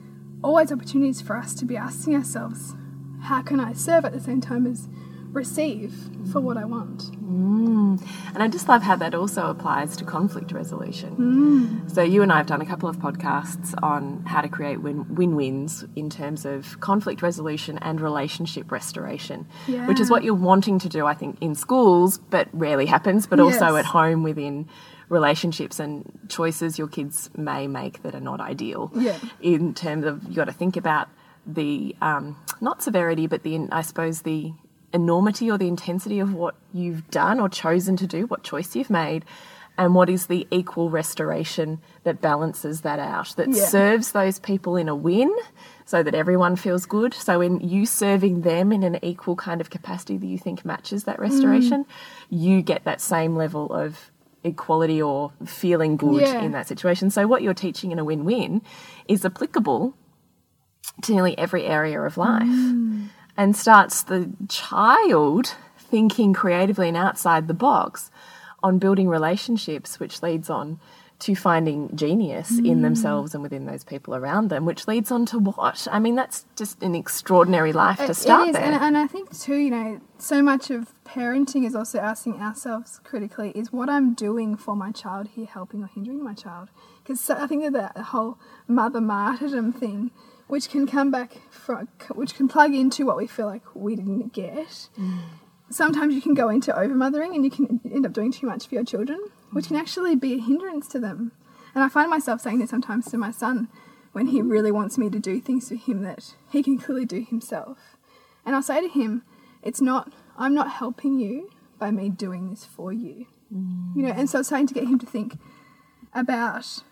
always 0.43 0.73
opportunities 0.73 1.21
for 1.21 1.37
us 1.37 1.55
to 1.55 1.65
be 1.65 1.77
asking 1.77 2.15
ourselves, 2.15 2.75
how 3.23 3.43
can 3.43 3.61
I 3.61 3.73
serve 3.73 4.05
at 4.05 4.13
the 4.13 4.21
same 4.21 4.41
time 4.41 4.67
as 4.67 4.89
receive 5.33 5.95
for 6.33 6.41
what 6.41 6.57
I 6.57 6.65
want? 6.65 7.11
And 8.35 8.43
I 8.43 8.49
just 8.49 8.69
love 8.69 8.83
how 8.83 8.97
that 8.97 9.15
also 9.15 9.49
applies 9.49 9.97
to 9.99 10.05
conflict 10.05 10.53
resolution. 10.53 11.89
So, 11.89 12.03
you 12.03 12.23
and 12.23 12.33
I 12.33 12.37
have 12.39 12.47
done 12.47 12.61
a 12.61 12.67
couple 12.67 12.89
of 12.89 12.99
podcasts 12.99 13.75
on 13.83 14.25
how 14.25 14.41
to 14.41 14.49
create 14.49 14.81
win 14.81 15.37
wins 15.37 15.85
in 15.97 16.11
terms 16.11 16.45
of 16.45 16.81
conflict 16.81 17.23
resolution 17.23 17.79
and 17.79 18.01
relationship 18.01 18.71
restoration, 18.73 19.47
which 19.87 20.01
is 20.01 20.11
what 20.11 20.25
you're 20.25 20.35
wanting 20.35 20.79
to 20.81 20.89
do, 20.89 21.07
I 21.07 21.15
think, 21.15 21.39
in 21.41 21.55
schools, 21.55 22.19
but 22.19 22.49
rarely 22.53 22.87
happens, 22.87 23.27
but 23.27 23.41
also 23.41 23.77
at 23.77 23.85
home 23.85 24.23
within 24.23 24.69
relationships 25.09 25.81
and 25.81 26.19
choices 26.29 26.79
your 26.79 26.87
kids 26.87 27.31
may 27.37 27.67
make 27.67 28.03
that 28.05 28.15
are 28.15 28.21
not 28.21 28.41
ideal. 28.41 28.93
Yeah. 28.95 29.19
In 29.41 29.75
terms 29.75 30.05
of, 30.05 30.23
you've 30.25 30.37
got 30.37 30.45
to 30.45 30.53
think 30.53 30.77
about 30.77 31.09
the, 31.47 31.97
um, 32.01 32.37
not 32.61 32.81
severity, 32.83 33.27
but 33.27 33.43
the, 33.43 33.69
I 33.73 33.83
suppose, 33.83 34.23
the 34.23 34.53
enormity 34.93 35.51
or 35.51 35.59
the 35.59 35.69
intensity 35.69 36.19
of 36.19 36.35
what 36.35 36.55
you've 36.73 37.09
done 37.11 37.39
or 37.41 37.49
chosen 37.49 37.97
to 37.97 38.07
do, 38.07 38.27
what 38.27 38.43
choice 38.43 38.75
you've 38.75 38.91
made, 38.91 39.25
and 39.79 39.95
what 39.95 40.11
is 40.11 40.27
the 40.27 40.47
equal 40.51 40.91
restoration 40.91 41.81
that 42.05 42.21
balances 42.21 42.83
that 42.83 42.99
out, 42.99 43.35
that 43.37 43.49
Yeah. 43.49 43.65
serves 43.65 44.13
those 44.13 44.39
people 44.39 44.77
in 44.77 44.89
a 44.89 44.95
win 44.95 45.35
so 45.87 46.03
that 46.03 46.15
everyone 46.15 46.57
feels 46.57 46.87
good. 46.87 47.15
So, 47.15 47.41
in 47.41 47.61
you 47.61 47.87
serving 47.87 48.43
them 48.43 48.73
in 48.73 48.83
an 48.83 48.99
equal 49.03 49.37
kind 49.37 49.61
of 49.61 49.71
capacity 49.71 50.19
that 50.19 50.27
you 50.27 50.39
think 50.39 50.65
matches 50.65 51.05
that 51.05 51.19
restoration, 51.19 51.85
mm. 51.85 51.87
you 52.29 52.63
get 52.63 52.85
that 52.85 53.01
same 53.01 53.37
level 53.37 53.73
of 53.73 54.11
equality 54.45 55.01
or 55.01 55.33
feeling 55.45 55.97
good 55.97 56.23
Yeah. 56.23 56.41
in 56.43 56.53
that 56.53 56.67
situation. 56.69 57.11
So, 57.11 57.27
what 57.27 57.43
you're 57.43 57.55
teaching 57.55 57.91
in 57.91 57.99
a 57.99 58.05
win 58.05 58.25
win 58.25 58.63
is 59.09 59.25
applicable 59.25 59.95
to 61.03 61.13
nearly 61.13 61.37
every 61.39 61.65
area 61.67 62.01
of 62.03 62.17
life 62.19 62.43
mm. 62.43 63.09
And 63.41 63.57
starts 63.57 64.03
the 64.03 64.31
child 64.51 65.55
thinking 65.79 66.35
creatively 66.35 66.89
and 66.89 66.97
outside 66.97 67.49
the 67.49 67.55
box 67.55 68.11
on 68.63 68.79
building 68.79 69.09
relationships, 69.09 69.99
which 69.99 70.23
leads 70.23 70.51
on 70.51 70.79
to 71.21 71.35
finding 71.35 71.95
genius 71.97 72.51
in 72.51 72.65
mm. 72.65 72.83
themselves 72.83 73.33
and 73.33 73.43
within 73.43 73.65
those 73.65 73.83
people 73.83 74.15
around 74.15 74.51
them, 74.51 74.67
which 74.67 74.87
leads 74.87 75.11
on 75.11 75.25
to 75.25 75.39
what? 75.39 75.89
I 75.91 75.99
mean, 75.99 76.17
that's 76.17 76.45
just 76.55 76.83
an 76.83 76.95
extraordinary 76.95 77.73
life 77.73 77.97
to 77.99 78.13
start 78.13 78.49
it 78.49 78.51
is, 78.51 78.57
there. 78.57 78.65
and, 78.65 78.75
and 78.75 78.99
I 78.99 79.07
think 79.07 79.35
too, 79.39 79.57
you 79.57 79.71
know, 79.71 80.01
so 80.19 80.43
much 80.43 80.69
of 80.69 80.93
parenting 81.05 81.65
is 81.67 81.75
also 81.75 81.99
asking 81.99 82.35
ourselves 82.43 83.01
critically: 83.05 83.53
is 83.55 83.73
what 83.73 83.89
I'm 83.89 84.13
doing 84.13 84.55
for 84.55 84.77
my 84.77 84.93
child 84.93 85.29
here 85.35 85.47
helping 85.47 85.83
or 85.83 85.87
hindering 85.87 86.23
my 86.23 86.35
child? 86.35 86.69
Because 87.03 87.31
I 87.31 87.47
think 87.47 87.73
that 87.73 87.95
the 87.95 88.03
whole 88.03 88.39
mother 88.69 89.01
martyrdom 89.01 89.73
thing, 89.73 90.11
which 90.51 90.69
can 90.69 90.87
come 90.87 91.11
back 91.11 91.37
from, 91.51 91.89
which 92.15 92.35
can 92.35 92.49
plug 92.49 92.75
into 92.75 93.07
what 93.07 93.17
we 93.17 93.27
feel 93.27 93.47
like 93.47 93.63
we 93.75 93.95
didn't 93.95 94.33
get. 94.33 94.89
Mm. 94.99 95.21
Sometimes 95.71 96.15
you 96.15 96.21
can 96.21 96.35
go 96.35 96.49
into 96.49 96.73
overmothering 96.73 97.35
and 97.35 97.45
you 97.45 97.51
can 97.51 97.81
end 97.85 98.05
up 98.05 98.13
doing 98.13 98.33
too 98.33 98.47
much 98.47 98.67
for 98.67 98.75
your 98.75 98.85
children, 98.85 99.21
which 99.53 99.69
can 99.69 99.77
mm. 99.77 99.81
actually 99.81 100.17
be 100.17 100.35
a 100.35 100.39
hindrance 100.39 100.89
to 100.89 100.99
them. 100.99 101.33
And 101.75 101.85
I 101.85 101.89
find 101.89 102.11
myself 102.11 102.41
saying 102.41 102.59
this 102.59 102.71
sometimes 102.71 103.09
to 103.11 103.17
my 103.17 103.31
son 103.31 103.69
when 104.13 104.29
he 104.29 104.43
really 104.43 104.73
wants 104.73 104.99
me 104.99 105.09
to 105.11 105.21
do 105.21 105.41
things 105.41 105.69
for 105.69 105.77
him 105.77 106.03
that 106.03 106.35
he 106.51 106.65
can 106.65 106.79
clearly 106.79 107.05
do 107.05 107.23
himself. 107.23 107.97
And 108.45 108.57
I'll 108.57 108.63
say 108.63 108.81
to 108.81 108.89
him, 108.89 109.23
it's 109.63 109.81
not, 109.81 110.13
I'm 110.37 110.55
not 110.55 110.73
helping 110.73 111.21
you 111.21 111.51
by 111.79 111.93
me 111.93 112.09
doing 112.09 112.51
this 112.51 112.65
for 112.65 112.93
you. 112.93 113.27
Mm. 113.55 113.95
You 113.95 114.03
know, 114.03 114.13
and 114.13 114.29
so 114.29 114.43
starting 114.43 114.67
to 114.67 114.75
get 114.75 114.85
him 114.85 114.99
to 114.99 115.07
think 115.07 115.39
about 116.13 116.83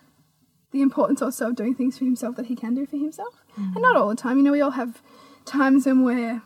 the 0.71 0.81
importance 0.81 1.21
also 1.21 1.47
of 1.47 1.55
doing 1.55 1.73
things 1.73 1.97
for 1.97 2.05
himself 2.05 2.35
that 2.35 2.45
he 2.45 2.55
can 2.55 2.75
do 2.75 2.85
for 2.85 2.97
himself. 2.97 3.43
And 3.55 3.75
mm. 3.75 3.81
not 3.81 3.95
all 3.95 4.09
the 4.09 4.15
time. 4.15 4.37
You 4.37 4.43
know, 4.43 4.51
we 4.51 4.61
all 4.61 4.71
have 4.71 5.01
times 5.45 5.85
when 5.85 6.03
we're, 6.03 6.41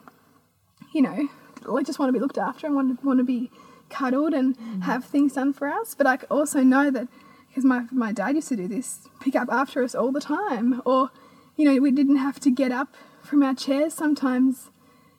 you 0.94 1.02
know, 1.02 1.30
we 1.70 1.84
just 1.84 2.00
want 2.00 2.10
to 2.10 2.14
be 2.14 2.20
looked 2.20 2.38
after 2.38 2.68
and 2.68 2.76
want 2.76 3.00
to, 3.00 3.06
want 3.06 3.20
to 3.20 3.24
be 3.24 3.52
cuddled 3.90 4.34
and 4.34 4.58
mm. 4.58 4.84
have 4.84 5.06
things 5.06 5.34
done 5.34 5.54
for 5.54 5.68
us. 5.68 5.94
But 5.96 6.08
I 6.08 6.18
also 6.30 6.62
know 6.62 6.90
that 6.90 7.08
because 7.50 7.66
my, 7.66 7.86
my 7.92 8.12
dad 8.12 8.36
used 8.36 8.50
to 8.50 8.56
do 8.56 8.68
this, 8.68 9.08
pick 9.20 9.36
up 9.36 9.50
after 9.52 9.84
us 9.84 9.94
all 9.94 10.12
the 10.12 10.22
time. 10.22 10.82
Or, 10.86 11.12
you 11.56 11.66
know, 11.66 11.80
we 11.80 11.92
didn't 11.92 12.18
have 12.18 12.40
to 12.42 12.50
get 12.50 12.72
up 12.72 12.96
from 13.22 13.44
our 13.44 13.54
chairs 13.54 13.94
sometimes 13.94 14.72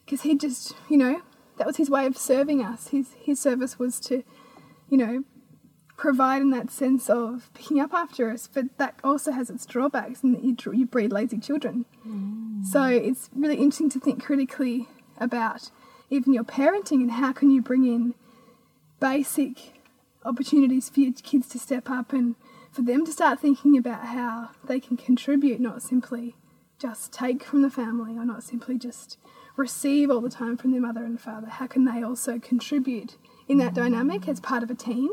because 0.04 0.23
he 0.23 0.37
just, 0.37 0.75
you 0.88 0.96
know, 0.96 1.23
that 1.58 1.66
was 1.66 1.76
his 1.76 1.88
way 1.88 2.06
of 2.06 2.16
serving 2.16 2.62
us. 2.62 2.88
His, 2.88 3.12
his 3.20 3.38
service 3.38 3.78
was 3.78 4.00
to, 4.00 4.25
you 4.88 4.99
know, 4.99 5.25
provide 5.96 6.42
in 6.42 6.50
that 6.50 6.70
sense 6.70 7.08
of 7.08 7.50
picking 7.54 7.80
up 7.80 7.92
after 7.94 8.30
us, 8.30 8.48
but 8.52 8.64
that 8.78 8.98
also 9.04 9.32
has 9.32 9.50
its 9.50 9.64
drawbacks 9.64 10.22
in 10.22 10.32
that 10.32 10.44
you, 10.44 10.56
you 10.72 10.86
breed 10.86 11.12
lazy 11.12 11.38
children. 11.38 11.84
Mm. 12.06 12.64
So 12.64 12.84
it's 12.84 13.30
really 13.34 13.56
interesting 13.56 13.90
to 13.90 14.00
think 14.00 14.22
critically 14.22 14.88
about 15.18 15.70
even 16.10 16.32
your 16.32 16.44
parenting 16.44 17.00
and 17.00 17.12
how 17.12 17.32
can 17.32 17.50
you 17.50 17.62
bring 17.62 17.84
in 17.84 18.14
basic 19.00 19.80
opportunities 20.24 20.88
for 20.88 21.00
your 21.00 21.12
kids 21.12 21.48
to 21.48 21.58
step 21.58 21.88
up 21.88 22.12
and 22.12 22.34
for 22.72 22.82
them 22.82 23.04
to 23.06 23.12
start 23.12 23.38
thinking 23.38 23.76
about 23.76 24.06
how 24.06 24.50
they 24.64 24.80
can 24.80 24.96
contribute, 24.96 25.60
not 25.60 25.82
simply 25.82 26.34
just 26.78 27.12
take 27.12 27.44
from 27.44 27.62
the 27.62 27.70
family 27.70 28.16
or 28.16 28.24
not 28.24 28.42
simply 28.42 28.76
just 28.76 29.16
receive 29.56 30.10
all 30.10 30.20
the 30.20 30.30
time 30.30 30.56
from 30.56 30.72
their 30.72 30.80
mother 30.80 31.04
and 31.04 31.20
father. 31.20 31.46
How 31.46 31.68
can 31.68 31.84
they 31.84 32.02
also 32.02 32.40
contribute 32.40 33.16
in 33.46 33.58
that 33.58 33.72
mm. 33.72 33.76
dynamic 33.76 34.26
as 34.26 34.40
part 34.40 34.64
of 34.64 34.70
a 34.70 34.74
team? 34.74 35.10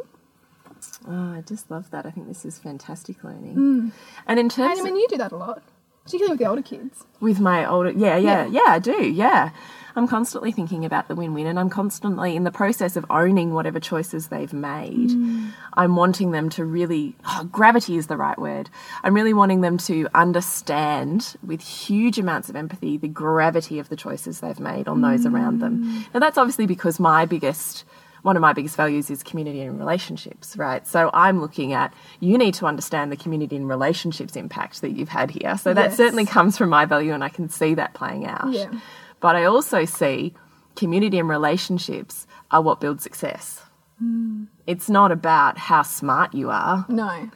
Oh, 1.08 1.34
I 1.38 1.42
just 1.42 1.70
love 1.72 1.92
that. 1.92 2.06
I 2.06 2.12
think 2.12 2.28
this 2.28 2.46
is 2.46 2.60
fantastic 2.60 3.24
learning. 3.24 3.54
Hmm. 3.54 3.90
And 4.28 4.40
in 4.40 4.50
terms 4.50 4.80
And 4.80 4.88
I 4.88 4.92
mean, 4.92 5.00
you 5.00 5.08
do 5.08 5.18
that 5.18 5.32
a 5.32 5.38
lot, 5.38 5.64
particularly 6.04 6.32
with 6.34 6.40
the 6.40 6.46
older 6.46 6.62
kids. 6.62 7.06
with 7.20 7.40
my 7.40 7.66
older 7.66 7.92
yeah, 7.92 8.18
yeah 8.18 8.46
Yeah. 8.46 8.64
yeah 8.66 8.72
i 8.72 8.80
do 8.80 9.04
yeah 9.04 9.52
i'm 9.96 10.08
constantly 10.08 10.52
thinking 10.52 10.84
about 10.84 11.08
the 11.08 11.16
win-win 11.16 11.46
and 11.46 11.60
i'm 11.60 11.70
constantly 11.70 12.36
in 12.36 12.44
the 12.44 12.52
process 12.52 12.96
of 12.96 13.06
owning 13.10 13.54
whatever 13.54 13.80
choices 13.80 14.28
they've 14.28 14.52
made 14.52 15.12
hmm. 15.12 15.50
i'm 15.74 15.96
wanting 15.96 16.32
them 16.32 16.50
to 16.50 16.66
really 16.66 17.16
oh, 17.26 17.44
gravity 17.52 17.98
is 17.98 18.08
the 18.08 18.18
right 18.18 18.40
word 18.40 18.70
i'm 19.04 19.14
really 19.14 19.34
wanting 19.34 19.62
them 19.62 19.78
to 19.78 20.08
understand 20.16 21.36
with 21.46 21.62
huge 21.62 22.18
amounts 22.18 22.50
of 22.50 22.56
empathy 22.56 22.98
the 22.98 23.08
gravity 23.08 23.78
of 23.78 23.90
the 23.90 23.96
choices 23.96 24.40
they've 24.40 24.60
made 24.60 24.88
on 24.88 25.02
those 25.02 25.26
around 25.26 25.60
them 25.60 25.84
hmm. 25.84 26.02
now 26.14 26.20
that's 26.20 26.38
obviously 26.38 26.66
because 26.66 27.00
my 27.00 27.26
biggest 27.26 27.86
one 28.24 28.36
of 28.36 28.42
my 28.42 28.54
biggest 28.54 28.76
values 28.76 29.10
is 29.10 29.24
community 29.24 29.62
and 29.62 29.80
relationships, 29.80 30.56
right? 30.58 30.86
So 30.88 31.10
I'm 31.14 31.42
looking 31.42 31.74
at 31.74 31.94
you 32.20 32.38
need 32.38 32.54
to 32.56 32.66
understand 32.68 33.12
the 33.12 33.16
community 33.18 33.56
and 33.56 33.68
relationships 33.68 34.36
impact 34.36 34.82
that 34.82 34.92
you've 34.92 35.10
had 35.10 35.32
here. 35.32 35.58
So 35.58 35.74
that 35.74 35.90
Yes. 35.90 35.98
certainly 35.98 36.26
comes 36.26 36.58
from 36.58 36.70
my 36.70 36.86
value 36.86 37.14
and 37.14 37.24
I 37.24 37.30
can 37.30 37.50
see 37.50 37.74
that 37.76 37.94
playing 37.94 38.26
out. 38.28 38.52
Yeah. 38.52 38.72
But 39.20 39.36
I 39.36 39.46
also 39.46 39.86
see 39.86 40.34
community 40.76 41.20
and 41.20 41.28
relationships 41.30 42.28
are 42.52 42.62
what 42.62 42.80
build 42.80 43.02
success. 43.02 43.64
Hmm. 44.00 44.46
It's 44.68 44.90
not 44.90 45.12
about 45.12 45.58
how 45.58 45.82
smart 45.82 46.34
you 46.34 46.50
are. 46.50 46.86
No. 46.90 47.30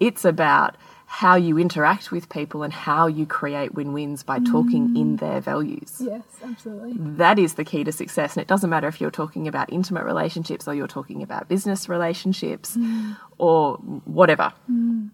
It's 0.00 0.24
about 0.24 0.76
how 1.14 1.36
you 1.36 1.56
interact 1.60 2.10
with 2.10 2.28
people 2.28 2.64
and 2.64 2.72
how 2.72 3.06
you 3.06 3.24
create 3.24 3.72
win-wins 3.72 4.24
by 4.24 4.40
talking 4.40 4.96
in 4.96 5.16
mm. 5.16 5.20
their 5.20 5.40
values 5.40 5.98
Yes, 6.00 6.24
absolutely. 6.42 6.94
that 6.98 7.38
is 7.38 7.54
the 7.54 7.64
key 7.64 7.84
to 7.84 7.92
success. 7.92 8.34
And 8.34 8.42
it 8.42 8.48
doesn't 8.48 8.68
matter 8.68 8.88
if 8.88 9.00
you're 9.00 9.12
talking 9.12 9.46
about 9.46 9.72
intimate 9.72 10.04
relationships 10.06 10.66
or 10.66 10.74
you're 10.74 10.88
talking 10.88 11.22
about 11.22 11.48
business 11.48 11.88
relationships 11.88 12.76
mm. 12.76 13.16
or 13.38 13.76
whatever. 13.76 14.52
Mm. 14.68 15.10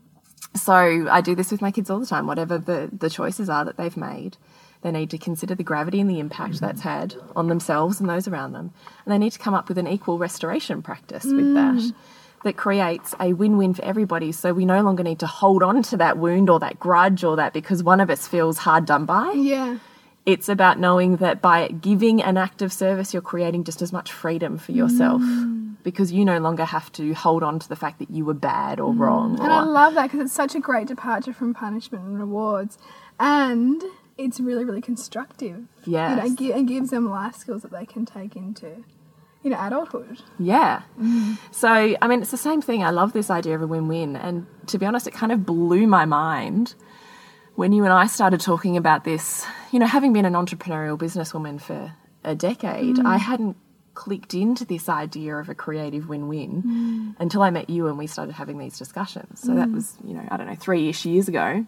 So 0.57 0.73
I 0.73 1.21
do 1.21 1.35
this 1.35 1.50
with 1.50 1.61
my 1.61 1.71
kids 1.71 1.90
all 1.90 2.00
the 2.00 2.07
time. 2.07 2.26
Whatever 2.26 2.57
the, 2.57 2.88
the 2.90 3.11
choices 3.11 3.50
are 3.50 3.66
that 3.66 3.76
they've 3.76 3.95
made, 3.95 4.38
they 4.80 4.90
need 4.90 5.11
to 5.11 5.19
consider 5.19 5.54
the 5.54 5.62
gravity 5.62 6.00
and 6.00 6.09
the 6.09 6.19
impact 6.19 6.61
that's 6.61 6.80
had 6.80 7.14
on 7.37 7.49
themselves 7.49 8.00
and 8.00 8.09
those 8.09 8.26
around 8.26 8.52
them. 8.52 8.73
And 9.04 9.12
they 9.12 9.19
need 9.19 9.33
to 9.33 9.38
come 9.38 9.52
up 9.52 9.69
with 9.69 9.76
an 9.76 9.87
equal 9.87 10.16
restoration 10.16 10.80
practice 10.80 11.25
with 11.25 11.52
that. 11.52 11.92
That 12.42 12.56
creates 12.56 13.14
a 13.20 13.35
win 13.35 13.59
win 13.59 13.75
for 13.75 13.85
everybody. 13.85 14.32
So 14.32 14.54
we 14.54 14.64
no 14.64 14.80
longer 14.82 15.02
need 15.02 15.18
to 15.18 15.26
hold 15.26 15.62
on 15.62 15.82
to 15.85 15.97
that 15.99 16.16
wound 16.16 16.49
or 16.49 16.59
that 16.61 16.80
grudge 16.80 17.23
or 17.23 17.37
that 17.37 17.52
because 17.52 17.82
one 17.82 18.00
of 18.00 18.09
us 18.09 18.26
feels 18.26 18.59
hard 18.59 18.87
done 18.87 19.04
by. 19.04 19.32
Yeah. 19.32 19.78
It's 20.26 20.49
about 20.49 20.78
knowing 20.78 21.16
that 21.16 21.40
by 21.42 21.68
giving 21.68 22.23
an 22.23 22.37
act 22.37 22.62
of 22.62 22.73
service, 22.73 23.12
you're 23.12 23.23
creating 23.23 23.64
just 23.64 23.82
as 23.82 23.92
much 23.92 24.12
freedom 24.12 24.59
for 24.59 24.73
yourself 24.73 25.23
mm. 25.23 25.75
because 25.82 26.12
you 26.12 26.25
no 26.25 26.38
longer 26.38 26.64
have 26.64 26.92
to 26.92 27.12
hold 27.14 27.42
on 27.42 27.59
to 27.59 27.68
the 27.68 27.76
fact 27.76 27.99
that 27.99 28.11
you 28.11 28.25
were 28.25 28.35
bad 28.35 28.80
or 28.80 28.92
mm. 28.92 28.99
wrong. 28.99 29.38
And 29.40 29.52
I 29.52 29.62
love 29.62 29.94
that 29.94 30.04
because 30.04 30.20
it's 30.20 30.32
such 30.32 30.54
a 30.54 30.61
great 30.61 30.87
departure 30.87 31.32
from 31.32 31.54
punishment 31.54 32.04
and 32.04 32.18
rewards. 32.18 32.78
And 33.18 33.82
it's 34.18 34.40
really, 34.40 34.64
really 34.64 34.82
constructive. 34.82 35.66
You 35.85 35.92
know, 35.92 35.99
Yes. 35.99 36.28
and 36.28 36.40
and 36.40 36.68
gives 36.68 36.90
them 36.90 37.09
life 37.11 37.37
skills 37.37 37.62
that 37.62 37.73
they 37.73 37.87
can 37.87 38.04
take 38.04 38.37
into 38.37 38.85
know 39.49 39.59
adulthood. 39.59 40.20
Yeah. 40.38 40.82
Mm. 41.00 41.38
So, 41.50 41.68
I 41.68 42.06
mean, 42.06 42.20
it's 42.20 42.30
the 42.30 42.37
same 42.37 42.61
thing. 42.61 42.85
I 42.85 42.90
love 42.90 43.14
this 43.14 43.30
idea 43.30 43.54
of 43.54 43.62
a 43.62 43.66
win 43.66 43.88
win. 43.88 44.16
And 44.16 44.47
to 44.66 44.78
be 44.78 44.85
honest, 44.85 45.06
it 45.06 45.14
kind 45.14 45.32
of 45.32 45.47
blew 45.47 45.87
my 45.87 46.04
mind 46.04 46.75
when 47.54 47.73
you 47.73 47.85
and 47.85 47.92
I 47.92 48.06
started 48.06 48.40
talking 48.40 48.76
about 48.76 49.04
this. 49.04 49.47
You 49.73 49.78
know, 49.78 49.87
having 49.87 50.12
been 50.12 50.26
an 50.26 50.35
entrepreneurial 50.35 50.99
businesswoman 50.99 51.59
for 51.61 51.94
a 52.23 52.35
decade, 52.35 52.97
mm. 52.97 53.06
I 53.06 53.16
hadn't 53.16 53.56
clicked 53.94 54.35
into 54.35 54.64
this 54.64 54.88
idea 54.88 55.37
of 55.37 55.49
a 55.49 55.54
creative 55.54 56.09
win 56.09 56.28
win 56.28 56.62
mm. 56.62 57.20
until 57.20 57.42
I 57.42 57.50
met 57.50 57.70
you 57.70 57.87
and 57.87 57.97
we 57.97 58.06
started 58.06 58.32
having 58.32 58.59
these 58.59 58.78
discussions. 58.78 59.40
So 59.40 59.54
that 59.54 59.70
was, 59.70 59.97
you 60.04 60.14
know, 60.14 60.26
I 60.30 60.37
don't 60.37 60.47
know, 60.47 60.54
three 60.54 60.88
ish 60.88 61.04
years 61.04 61.28
ago. 61.28 61.66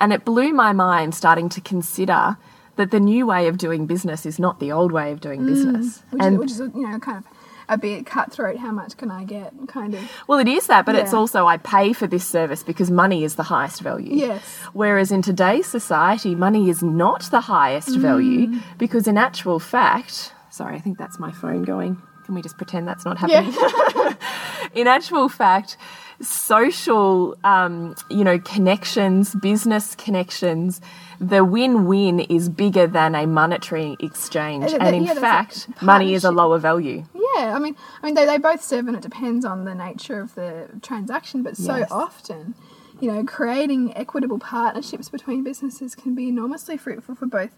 And 0.00 0.12
it 0.12 0.24
blew 0.24 0.52
my 0.52 0.72
mind 0.72 1.14
starting 1.14 1.48
to 1.50 1.60
consider 1.60 2.36
that 2.78 2.92
the 2.92 3.00
new 3.00 3.26
way 3.26 3.48
of 3.48 3.58
doing 3.58 3.86
business 3.86 4.24
is 4.24 4.38
not 4.38 4.60
the 4.60 4.72
old 4.72 4.92
way 4.92 5.12
of 5.12 5.20
doing 5.20 5.42
mm, 5.42 5.46
business. 5.46 6.02
Which, 6.10 6.22
and 6.22 6.34
is, 6.34 6.40
which 6.40 6.50
is, 6.52 6.58
you 6.60 6.88
know, 6.88 6.98
kind 6.98 7.18
of 7.18 7.24
a 7.68 7.76
bit 7.76 8.06
cutthroat. 8.06 8.56
How 8.56 8.70
much 8.70 8.96
can 8.96 9.10
I 9.10 9.24
get? 9.24 9.52
Kind 9.66 9.94
of. 9.94 10.10
Well, 10.26 10.38
it 10.38 10.48
is 10.48 10.68
that, 10.68 10.86
but 10.86 10.94
it's 10.94 11.12
also 11.12 11.46
I 11.46 11.58
pay 11.58 11.92
for 11.92 12.06
this 12.06 12.26
service 12.26 12.62
because 12.62 12.90
money 12.90 13.24
is 13.24 13.34
the 13.34 13.42
highest 13.42 13.80
value. 13.80 14.14
Yes. 14.14 14.42
Whereas 14.72 15.12
in 15.12 15.22
today's 15.22 15.66
society, 15.66 16.34
money 16.34 16.70
is 16.70 16.82
not 16.82 17.24
the 17.30 17.42
highest 17.42 17.90
mm. 17.90 17.98
value 17.98 18.60
because, 18.78 19.06
in 19.06 19.18
actual 19.18 19.58
fact, 19.58 20.32
sorry, 20.50 20.76
I 20.76 20.80
think 20.80 20.98
that's 20.98 21.18
my 21.18 21.32
phone 21.32 21.64
going. 21.64 22.00
Can 22.24 22.34
we 22.34 22.42
just 22.42 22.56
pretend 22.56 22.86
that's 22.86 23.04
not 23.04 23.18
happening? 23.18 23.54
in 24.74 24.86
actual 24.86 25.28
fact, 25.28 25.76
social, 26.20 27.36
um, 27.44 27.94
you 28.10 28.24
know, 28.24 28.38
connections, 28.38 29.34
business 29.36 29.94
connections, 29.94 30.80
the 31.20 31.44
win-win 31.44 32.20
is 32.20 32.48
bigger 32.48 32.86
than 32.86 33.14
a 33.14 33.26
monetary 33.26 33.96
exchange, 34.00 34.72
Uh, 34.72 34.78
and 34.80 34.96
in 34.96 35.04
yeah, 35.04 35.14
fact, 35.14 35.68
money 35.82 36.14
is 36.14 36.24
a 36.24 36.30
lower 36.30 36.58
value. 36.58 37.04
Yeah, 37.14 37.54
I 37.54 37.58
mean, 37.58 37.76
I 38.02 38.06
mean, 38.06 38.14
they, 38.14 38.26
they 38.26 38.38
both 38.38 38.62
serve, 38.62 38.86
and 38.88 38.96
it 38.96 39.02
depends 39.02 39.44
on 39.44 39.64
the 39.64 39.74
nature 39.74 40.20
of 40.20 40.34
the 40.34 40.68
transaction. 40.82 41.42
But 41.42 41.56
so 41.56 41.76
Yes. 41.76 41.90
often, 41.90 42.54
you 43.00 43.10
know, 43.12 43.24
creating 43.24 43.96
equitable 43.96 44.38
partnerships 44.38 45.08
between 45.08 45.44
businesses 45.44 45.94
can 45.94 46.14
be 46.14 46.28
enormously 46.28 46.76
fruitful 46.76 47.14
for 47.14 47.26
both 47.26 47.50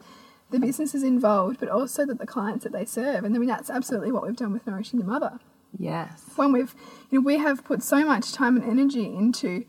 the 0.51 0.59
businesses 0.59 1.03
involved, 1.03 1.61
but 1.61 1.69
also 1.69 2.05
that 2.05 2.19
the 2.19 2.27
clients 2.27 2.65
that 2.65 2.73
they 2.73 2.85
serve. 2.85 3.25
And 3.25 3.35
I 3.35 3.39
mean, 3.39 3.49
that's 3.49 3.71
absolutely 3.71 4.13
what 4.13 4.27
we've 4.27 4.37
done 4.37 4.53
with 4.53 4.67
Nourishing 4.67 4.99
the 4.99 5.07
Mother. 5.07 5.39
Yes. 5.79 6.23
When 6.37 6.53
we've, 6.53 6.75
you 7.11 7.19
know, 7.21 7.25
we 7.25 7.39
have 7.39 7.65
put 7.65 7.83
so 7.83 8.05
much 8.05 8.33
time 8.33 8.57
and 8.57 8.69
energy 8.69 9.05
into 9.07 9.65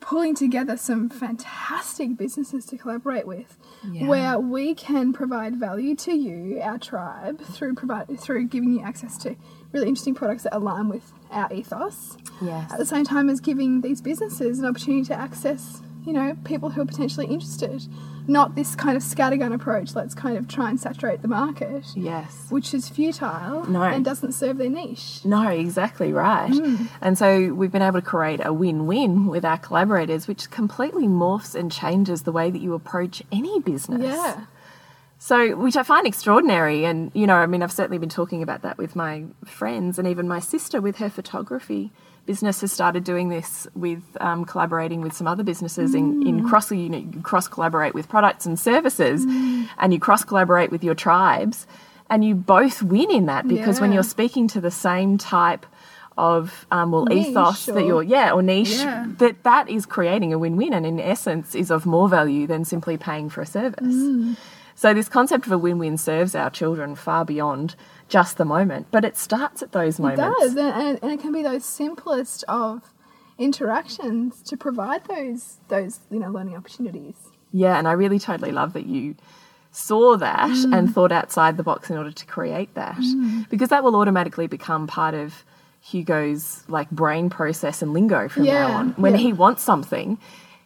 pulling 0.00 0.34
together 0.34 0.76
some 0.76 1.08
fantastic 1.08 2.16
businesses 2.16 2.66
to 2.66 2.76
collaborate 2.76 3.26
with, 3.26 3.56
Yeah. 3.90 4.06
where 4.06 4.38
we 4.38 4.74
can 4.74 5.12
provide 5.12 5.56
value 5.56 5.96
to 5.96 6.12
you, 6.14 6.60
our 6.62 6.78
tribe, 6.78 7.40
through 7.40 7.74
provide 7.74 8.18
through 8.20 8.44
giving 8.46 8.72
you 8.74 8.80
access 8.80 9.16
to 9.18 9.36
really 9.72 9.88
interesting 9.88 10.14
products 10.14 10.42
that 10.44 10.54
align 10.54 10.88
with 10.88 11.12
our 11.30 11.52
ethos. 11.52 12.16
Yes. 12.42 12.70
At 12.72 12.78
the 12.78 12.86
same 12.86 13.04
time 13.04 13.28
as 13.30 13.40
giving 13.40 13.80
these 13.80 14.00
businesses 14.00 14.58
an 14.58 14.66
opportunity 14.66 15.04
to 15.06 15.14
access, 15.14 15.80
you 16.06 16.12
know, 16.12 16.36
people 16.44 16.70
who 16.70 16.80
are 16.80 16.86
potentially 16.86 17.26
interested. 17.26 17.82
Not 18.28 18.56
this 18.56 18.74
kind 18.74 18.96
of 18.96 19.04
scattergun 19.04 19.54
approach. 19.54 19.94
Let's 19.94 20.14
kind 20.14 20.36
of 20.36 20.48
try 20.48 20.68
and 20.70 20.80
saturate 20.80 21.22
the 21.22 21.28
market, 21.28 21.84
Yes. 21.94 22.46
which 22.48 22.74
is 22.74 22.88
futile 22.88 23.64
No. 23.70 23.82
and 23.82 24.04
doesn't 24.04 24.32
serve 24.32 24.58
their 24.58 24.68
niche. 24.70 25.20
No, 25.24 25.48
exactly 25.48 26.12
right. 26.12 26.50
Mm. 26.50 26.88
And 27.00 27.16
so 27.16 27.54
we've 27.54 27.70
been 27.70 27.82
able 27.82 28.00
to 28.00 28.06
create 28.06 28.40
a 28.44 28.52
win 28.52 28.86
win 28.86 29.26
with 29.26 29.44
our 29.44 29.58
collaborators, 29.58 30.26
which 30.26 30.50
completely 30.50 31.06
morphs 31.06 31.54
and 31.54 31.70
changes 31.70 32.22
the 32.22 32.32
way 32.32 32.50
that 32.50 32.60
you 32.60 32.74
approach 32.74 33.22
any 33.30 33.60
business. 33.60 34.02
Yeah. 34.02 34.40
So, 35.18 35.56
which 35.56 35.76
I 35.76 35.82
find 35.82 36.06
extraordinary. 36.06 36.84
And, 36.84 37.10
you 37.14 37.26
know, 37.26 37.36
I 37.36 37.46
mean, 37.46 37.62
I've 37.62 37.72
certainly 37.72 37.98
been 37.98 38.08
talking 38.08 38.42
about 38.42 38.62
that 38.62 38.76
with 38.76 38.94
my 38.96 39.24
friends 39.44 39.98
and 40.00 40.06
even 40.06 40.28
my 40.28 40.40
sister 40.40 40.80
with 40.80 40.96
her 40.96 41.08
photography 41.08 41.90
business 42.26 42.60
has 42.60 42.72
started 42.72 43.04
doing 43.04 43.28
this 43.28 43.66
with 43.74 44.02
um, 44.20 44.44
collaborating 44.44 45.00
with 45.00 45.14
some 45.14 45.26
other 45.26 45.44
businesses 45.44 45.94
in, 45.94 46.26
in 46.26 46.48
cross, 46.48 46.70
you 46.72 46.88
know, 46.88 46.98
you 46.98 47.20
cross 47.22 47.46
collaborate 47.48 47.94
with 47.94 48.08
products 48.08 48.44
and 48.46 48.58
services 48.58 49.24
and 49.78 49.92
you 49.94 50.00
cross 50.00 50.24
collaborate 50.24 50.70
with 50.70 50.82
your 50.84 50.94
tribes 50.94 51.66
and 52.10 52.24
you 52.24 52.34
both 52.34 52.82
win 52.82 53.10
in 53.10 53.26
that 53.26 53.46
because 53.48 53.80
when 53.80 53.92
you're 53.92 54.02
speaking 54.02 54.48
to 54.48 54.60
the 54.60 54.70
same 54.70 55.18
type 55.18 55.64
of 56.18 56.66
um, 56.70 56.92
well 56.92 57.04
Niche 57.04 57.28
ethos 57.28 57.66
that 57.66 57.84
you're 57.84 58.02
yeah 58.02 58.32
or 58.32 58.42
niche 58.42 58.70
Yeah. 58.70 59.06
that 59.18 59.42
that 59.42 59.68
is 59.68 59.84
creating 59.84 60.32
a 60.32 60.38
win-win 60.38 60.72
and 60.72 60.86
in 60.86 60.98
essence 60.98 61.54
is 61.54 61.70
of 61.70 61.84
more 61.84 62.08
value 62.08 62.46
than 62.46 62.64
simply 62.64 62.96
paying 62.96 63.28
for 63.28 63.42
a 63.42 63.46
service. 63.46 63.94
Mm. 63.94 64.36
so 64.74 64.94
this 64.94 65.10
concept 65.10 65.44
of 65.46 65.52
a 65.52 65.58
win-win 65.58 65.98
serves 65.98 66.34
our 66.34 66.48
children 66.48 66.94
far 66.94 67.24
beyond 67.26 67.76
just 68.08 68.36
the 68.36 68.44
moment, 68.44 68.86
but 68.90 69.04
it 69.04 69.16
starts 69.16 69.62
at 69.62 69.72
those 69.72 69.98
moments. 69.98 70.20
It 70.22 70.54
does, 70.54 70.56
and, 70.56 70.98
and, 71.02 71.12
it 71.12 71.20
can 71.20 71.32
be 71.32 71.42
those 71.42 71.64
simplest 71.64 72.44
of 72.48 72.82
interactions 73.38 74.42
to 74.42 74.56
provide 74.56 75.04
those 75.06 75.58
those 75.68 76.00
you 76.10 76.18
know 76.18 76.30
learning 76.30 76.56
opportunities. 76.56 77.16
Yeah, 77.52 77.78
and 77.78 77.86
I 77.88 77.92
really 77.92 78.18
totally 78.18 78.52
love 78.52 78.72
that 78.74 78.86
you 78.86 79.14
saw 79.70 80.16
that 80.16 80.48
Mm. 80.50 80.76
and 80.78 80.94
thought 80.94 81.12
outside 81.12 81.56
the 81.56 81.62
box 81.62 81.90
in 81.90 81.96
order 81.98 82.10
to 82.10 82.26
create 82.26 82.74
that 82.74 82.98
because 83.50 83.68
that 83.68 83.84
will 83.84 83.94
automatically 83.96 84.46
become 84.46 84.86
part 84.86 85.14
of 85.14 85.44
Hugo's 85.80 86.64
like 86.68 86.90
brain 86.90 87.28
process 87.30 87.82
and 87.82 87.92
lingo 87.92 88.28
from 88.28 88.44
Yeah, 88.44 88.68
now 88.68 88.76
on. 88.78 88.90
When 88.92 89.12
yeah. 89.12 89.18
he 89.20 89.32
wants 89.34 89.62
something, 89.62 90.18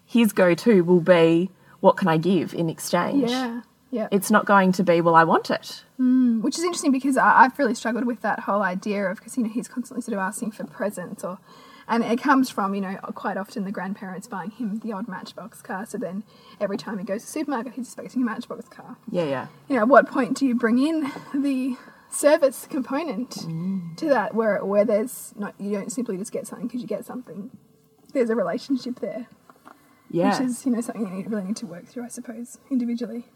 his 0.05 0.33
go-to 0.33 0.83
will 0.83 1.01
be 1.01 1.51
what 1.81 1.97
can 1.97 2.09
I 2.09 2.19
give 2.19 2.55
in 2.55 2.71
exchange? 2.71 3.31
Yeah, 3.31 3.63
yeah. 3.91 4.09
It's 4.11 4.31
not 4.31 4.47
going 4.47 4.73
to 4.73 4.85
be 4.85 5.01
well 5.01 5.15
I 5.15 5.25
want 5.25 5.51
it. 5.51 5.85
Mm, 5.99 6.43
which 6.43 6.57
is 6.57 6.65
interesting 6.65 6.93
because 6.93 7.17
I, 7.17 7.43
I've 7.43 7.59
really 7.59 7.75
struggled 7.75 8.05
with 8.05 8.23
that 8.23 8.41
whole 8.41 8.63
idea 8.63 9.07
of 9.07 9.19
because 9.19 9.37
you 9.37 9.43
know 9.43 9.51
he's 9.51 9.69
constantly 9.69 10.03
sort 10.03 10.15
of 10.15 10.21
asking 10.21 10.53
for 10.53 10.65
presents 10.65 11.25
or, 11.25 11.39
and 11.89 12.05
it 12.05 12.21
comes 12.23 12.51
from 12.51 12.75
you 12.75 12.81
know 12.81 12.97
quite 13.15 13.37
often 13.37 13.65
the 13.65 13.73
grandparents 13.73 14.29
buying 14.29 14.53
him 14.53 14.79
the 14.79 14.93
odd 14.93 15.09
Matchbox 15.09 15.61
car. 15.61 15.87
So 15.87 15.99
then 15.99 16.23
every 16.61 16.77
time 16.77 16.99
he 16.99 17.05
goes 17.05 17.23
to 17.23 17.27
the 17.27 17.33
supermarket, 17.33 17.75
he's 17.75 17.87
expecting 17.87 18.23
a 18.23 18.25
Matchbox 18.25 18.69
car. 18.69 18.97
Yeah, 19.11 19.25
yeah. 19.25 19.47
You 19.69 19.77
know, 19.77 19.83
at 19.83 19.89
what 19.89 20.09
point 20.09 20.37
do 20.37 20.47
you 20.47 20.55
bring 20.55 20.79
in 20.79 21.11
the 21.35 21.77
service 22.11 22.67
component 22.69 23.31
mm. 23.31 23.97
to 23.97 24.09
that 24.09 24.35
where 24.35 24.65
where 24.65 24.85
there's 24.85 25.33
not 25.37 25.55
you 25.61 25.71
don't 25.71 25.91
simply 25.93 26.17
just 26.17 26.33
get 26.33 26.47
something 26.47 26.69
because 26.69 26.81
you 26.81 26.87
get 26.87 27.05
something. 27.05 27.51
There's 28.13 28.31
a 28.31 28.37
relationship 28.37 29.01
there, 29.01 29.27
Yeah. 30.11 30.31
which 30.31 30.49
is 30.49 30.65
you 30.65 30.73
know 30.73 30.81
something 30.81 31.03
you 31.19 31.29
really 31.29 31.45
need 31.45 31.57
to 31.57 31.67
work 31.67 31.87
through, 31.87 32.05
I 32.05 32.09
suppose, 32.09 32.59
individually. 32.71 33.27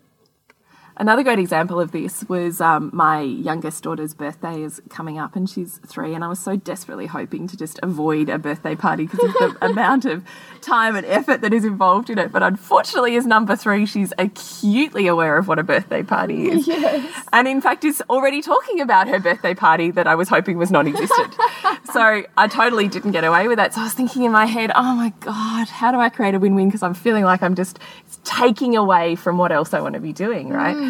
Another 0.97 1.25
great 1.25 1.41
example 1.41 1.81
of 1.81 1.91
this 1.91 2.25
was 2.29 2.61
um, 2.61 2.91
my 2.93 3.21
youngest 3.21 3.83
daughter's 3.83 4.15
birthday 4.15 4.63
is 4.63 4.81
coming 4.91 5.19
up, 5.19 5.35
and 5.35 5.51
she's 5.51 5.81
three. 5.85 6.15
And 6.15 6.23
I 6.23 6.29
was 6.29 6.39
so 6.39 6.55
desperately 6.55 7.07
hoping 7.07 7.49
to 7.49 7.57
just 7.57 7.81
avoid 7.83 8.29
a 8.29 8.39
birthday 8.39 8.77
party 8.77 9.07
because 9.07 9.25
of 9.25 9.33
the 9.33 9.57
amount 9.67 10.05
of 10.05 10.23
time 10.61 10.95
and 10.95 11.05
effort 11.07 11.41
that 11.41 11.53
is 11.53 11.65
involved 11.65 12.11
in 12.11 12.19
it. 12.19 12.31
But 12.31 12.45
unfortunately, 12.45 13.17
as 13.17 13.27
number 13.27 13.57
three, 13.57 13.87
she's 13.87 14.13
acutely 14.19 15.09
aware 15.09 15.37
of 15.37 15.49
what 15.49 15.59
a 15.59 15.65
birthday 15.65 16.05
party 16.05 16.49
is, 16.49 16.69
Yes. 16.69 17.27
and 17.33 17.49
in 17.49 17.61
fact, 17.61 17.83
is 17.83 18.01
already 18.09 18.41
talking 18.41 18.81
about 18.81 19.09
her 19.09 19.19
birthday 19.19 19.55
party 19.55 19.91
that 19.91 20.07
I 20.07 20.15
was 20.15 20.29
hoping 20.29 20.59
was 20.59 20.71
non-existent. 20.71 21.35
so 21.93 22.23
I 22.37 22.47
totally 22.47 22.87
didn't 22.87 23.11
get 23.11 23.25
away 23.25 23.49
with 23.49 23.57
that. 23.57 23.75
So 23.75 23.81
I 23.81 23.85
was 23.85 23.95
thinking 23.95 24.23
in 24.23 24.31
my 24.31 24.47
head, 24.47 24.71
oh 24.77 24.95
my 24.95 25.13
god, 25.21 25.67
how 25.69 25.91
do 25.91 25.99
I 25.99 26.09
create 26.09 26.35
a 26.37 26.39
win-win? 26.39 26.69
Because 26.69 26.85
I'm 26.85 26.95
feeling 26.95 27.25
like 27.25 27.43
I'm 27.43 27.57
just 27.57 27.81
taking 28.23 28.77
away 28.77 29.17
from 29.17 29.39
what 29.39 29.51
else 29.51 29.75
I 29.75 29.81
want 29.81 29.95
to 29.95 30.01
be 30.01 30.13
doing, 30.13 30.51
right? 30.51 30.84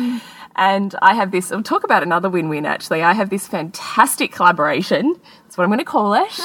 And 0.56 0.94
I 1.02 1.14
have 1.14 1.32
this, 1.32 1.50
I'll 1.50 1.64
talk 1.64 1.82
about 1.82 2.04
another 2.04 2.30
win 2.30 2.48
win 2.48 2.64
actually. 2.64 3.02
I 3.02 3.12
have 3.12 3.28
this 3.28 3.48
fantastic 3.48 4.30
collaboration, 4.32 5.16
that's 5.42 5.58
what 5.58 5.64
I'm 5.64 5.68
going 5.70 5.80
to 5.80 5.84
call 5.84 6.14
it, 6.14 6.40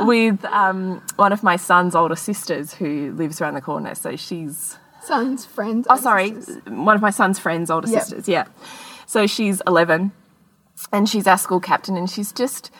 with 0.06 0.44
um, 0.44 1.02
one 1.16 1.32
of 1.32 1.42
my 1.42 1.56
son's 1.56 1.96
older 1.96 2.14
sisters 2.14 2.72
who 2.74 3.12
lives 3.14 3.40
around 3.40 3.54
the 3.54 3.60
corner. 3.60 3.96
So 3.96 4.14
she's 4.14 4.78
Sons, 5.02 5.44
friends. 5.44 5.86
Oh, 5.90 5.96
sorry, 5.96 6.34
sisters. 6.34 6.62
one 6.66 6.94
of 6.94 7.02
my 7.02 7.10
son's 7.10 7.38
friends' 7.40 7.68
older 7.70 7.88
Yep. 7.88 8.00
sisters. 8.02 8.28
Yeah. 8.28 8.46
So 9.06 9.26
she's 9.26 9.60
11 9.66 10.12
and 10.92 11.08
she's 11.08 11.26
our 11.26 11.38
school 11.38 11.58
captain 11.60 11.96
and 11.96 12.08
she's 12.08 12.30
just 12.30 12.70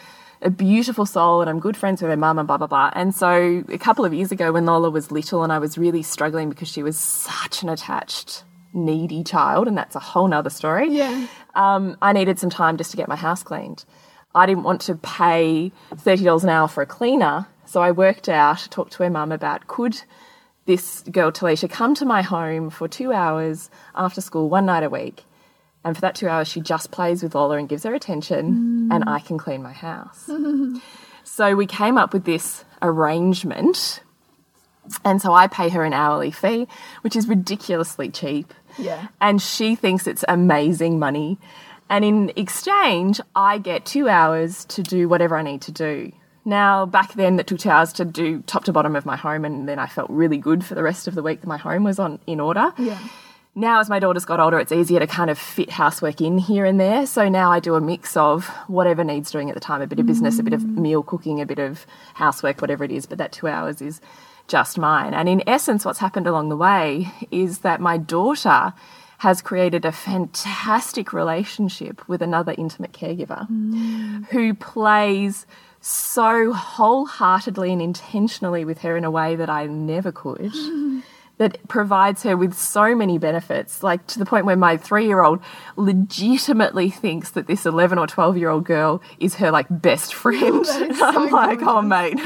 a 0.42 0.50
beautiful 0.50 1.06
soul 1.06 1.40
and 1.40 1.50
I'm 1.50 1.58
good 1.58 1.76
friends 1.76 2.00
with 2.02 2.10
her 2.12 2.16
mum 2.16 2.38
and 2.38 2.46
blah, 2.46 2.58
blah, 2.58 2.68
blah. 2.68 2.90
And 2.92 3.12
so 3.12 3.64
a 3.68 3.78
couple 3.78 4.04
of 4.04 4.14
years 4.14 4.30
ago 4.30 4.52
when 4.52 4.64
Lola 4.66 4.90
was 4.90 5.10
little 5.10 5.42
and 5.42 5.52
I 5.52 5.58
was 5.58 5.76
really 5.76 6.02
struggling 6.04 6.48
because 6.50 6.68
she 6.68 6.84
was 6.84 6.96
such 6.96 7.64
an 7.64 7.68
attached, 7.68 8.44
needy 8.72 9.24
child, 9.24 9.66
and 9.68 9.76
that's 9.76 9.96
a 9.96 10.00
whole 10.00 10.28
nother 10.28 10.50
story 10.50 10.88
Yeah. 10.90 11.26
um, 11.54 11.96
I 12.02 12.12
needed 12.12 12.38
some 12.38 12.50
time 12.50 12.76
just 12.76 12.90
to 12.92 12.96
get 12.96 13.08
my 13.08 13.16
house 13.16 13.42
cleaned. 13.42 13.84
I 14.34 14.46
didn't 14.46 14.64
want 14.64 14.80
to 14.82 14.94
pay 14.94 15.72
$30 15.92 16.42
an 16.42 16.48
hour 16.50 16.68
for 16.68 16.82
a 16.82 16.86
cleaner, 16.86 17.46
so 17.64 17.80
I 17.82 17.90
worked 17.92 18.28
out, 18.28 18.68
talked 18.70 18.92
to 18.94 19.02
her 19.02 19.10
mum 19.10 19.32
about 19.32 19.66
could 19.66 20.02
this 20.66 21.02
girl, 21.10 21.32
Talisha, 21.32 21.68
come 21.70 21.94
to 21.94 22.04
my 22.04 22.20
home 22.20 22.68
for 22.68 22.86
two 22.88 23.10
hours 23.12 23.70
after 23.94 24.20
school 24.20 24.50
one 24.50 24.66
night 24.66 24.82
a 24.82 24.90
week. 24.90 25.24
And 25.82 25.94
for 25.96 26.02
that 26.02 26.14
two 26.14 26.28
hours, 26.28 26.46
she 26.48 26.60
just 26.60 26.90
plays 26.90 27.22
with 27.22 27.34
Lola 27.34 27.56
and 27.56 27.68
gives 27.68 27.84
her 27.84 27.94
attention, 27.94 28.90
and 28.92 29.08
I 29.08 29.20
can 29.20 29.38
clean 29.38 29.62
my 29.62 29.72
house. 29.72 30.28
so 31.24 31.56
we 31.56 31.66
came 31.66 31.96
up 31.96 32.12
with 32.12 32.24
this 32.24 32.64
arrangement. 32.82 34.00
And 35.04 35.20
so 35.22 35.32
I 35.32 35.46
pay 35.46 35.68
her 35.70 35.84
an 35.84 35.92
hourly 35.92 36.30
fee, 36.30 36.66
which 37.02 37.16
is 37.16 37.28
ridiculously 37.28 38.10
cheap 38.10 38.52
Yeah. 38.78 39.08
and 39.20 39.42
she 39.42 39.74
thinks 39.74 40.06
it's 40.06 40.24
amazing 40.28 40.98
money. 40.98 41.38
And 41.90 42.04
in 42.04 42.32
exchange, 42.36 43.20
I 43.34 43.58
get 43.58 43.86
two 43.86 44.08
hours 44.08 44.64
to 44.66 44.82
do 44.82 45.08
whatever 45.08 45.36
I 45.36 45.42
need 45.42 45.62
to 45.62 45.72
do. 45.72 46.12
Now, 46.44 46.86
back 46.86 47.14
then, 47.14 47.38
it 47.38 47.46
took 47.46 47.58
two 47.58 47.70
hours 47.70 47.92
to 47.94 48.04
do 48.04 48.42
top 48.42 48.64
to 48.64 48.72
bottom 48.72 48.96
of 48.96 49.04
my 49.04 49.16
home, 49.16 49.44
and 49.44 49.68
then 49.68 49.78
I 49.78 49.86
felt 49.86 50.08
really 50.10 50.38
good 50.38 50.64
for 50.64 50.74
the 50.74 50.82
rest 50.82 51.06
of 51.06 51.14
the 51.14 51.22
week 51.22 51.40
that 51.40 51.46
my 51.46 51.58
home 51.58 51.84
was 51.84 51.98
on 51.98 52.20
in 52.26 52.40
order. 52.40 52.72
Yeah. 52.78 52.98
Now, 53.54 53.80
as 53.80 53.90
my 53.90 53.98
daughter's 53.98 54.24
got 54.24 54.38
older, 54.38 54.58
it's 54.58 54.70
easier 54.70 55.00
to 55.00 55.06
kind 55.06 55.30
of 55.30 55.38
fit 55.38 55.68
housework 55.68 56.20
in 56.20 56.38
here 56.38 56.64
and 56.64 56.78
there. 56.78 57.06
So 57.06 57.28
now 57.28 57.50
I 57.50 57.58
do 57.60 57.74
a 57.74 57.80
mix 57.80 58.16
of 58.16 58.46
whatever 58.68 59.02
needs 59.02 59.30
doing 59.30 59.50
at 59.50 59.54
the 59.54 59.60
time 59.60 59.82
a 59.82 59.86
bit 59.86 59.98
of 59.98 60.06
business, 60.06 60.38
a 60.38 60.42
bit 60.42 60.52
of 60.52 60.60
mm. 60.60 60.76
meal 60.76 61.02
cooking, 61.02 61.40
a 61.40 61.46
bit 61.46 61.58
of 61.58 61.84
housework, 62.14 62.60
whatever 62.60 62.84
it 62.84 62.92
is. 62.92 63.04
But 63.04 63.18
that 63.18 63.32
two 63.32 63.48
hours 63.48 63.82
is 63.82 64.00
just 64.48 64.78
mine. 64.78 65.14
And 65.14 65.28
in 65.28 65.42
essence, 65.46 65.84
what's 65.84 66.00
happened 66.00 66.26
along 66.26 66.48
the 66.48 66.56
way 66.56 67.12
is 67.30 67.60
that 67.60 67.80
my 67.80 67.96
daughter 67.96 68.72
has 69.18 69.42
created 69.42 69.84
a 69.84 69.92
fantastic 69.92 71.12
relationship 71.12 72.06
with 72.08 72.22
another 72.22 72.54
intimate 72.56 72.92
caregiver 72.92 73.48
mm. 73.50 74.24
who 74.28 74.54
plays 74.54 75.46
so 75.80 76.52
wholeheartedly 76.52 77.72
and 77.72 77.82
intentionally 77.82 78.64
with 78.64 78.78
her 78.78 78.96
in 78.96 79.04
a 79.04 79.10
way 79.10 79.36
that 79.36 79.50
I 79.50 79.66
never 79.66 80.12
could. 80.12 80.52
That 81.38 81.68
provides 81.68 82.24
her 82.24 82.36
with 82.36 82.52
so 82.54 82.96
many 82.96 83.16
benefits, 83.16 83.82
like 83.84 84.04
to 84.08 84.18
the 84.18 84.26
point 84.26 84.44
where 84.44 84.56
my 84.56 84.76
three 84.76 85.06
year 85.06 85.22
old 85.22 85.40
legitimately 85.76 86.90
thinks 86.90 87.30
that 87.30 87.46
this 87.46 87.64
11 87.64 87.96
or 87.96 88.08
12 88.08 88.36
year 88.36 88.48
old 88.48 88.64
girl 88.64 89.00
is 89.20 89.36
her 89.36 89.52
like 89.52 89.66
best 89.70 90.14
friend. 90.14 90.66
I'm 90.68 90.94
so 90.94 91.24
like, 91.30 91.60
oh, 91.62 91.80
mate. 91.82 92.18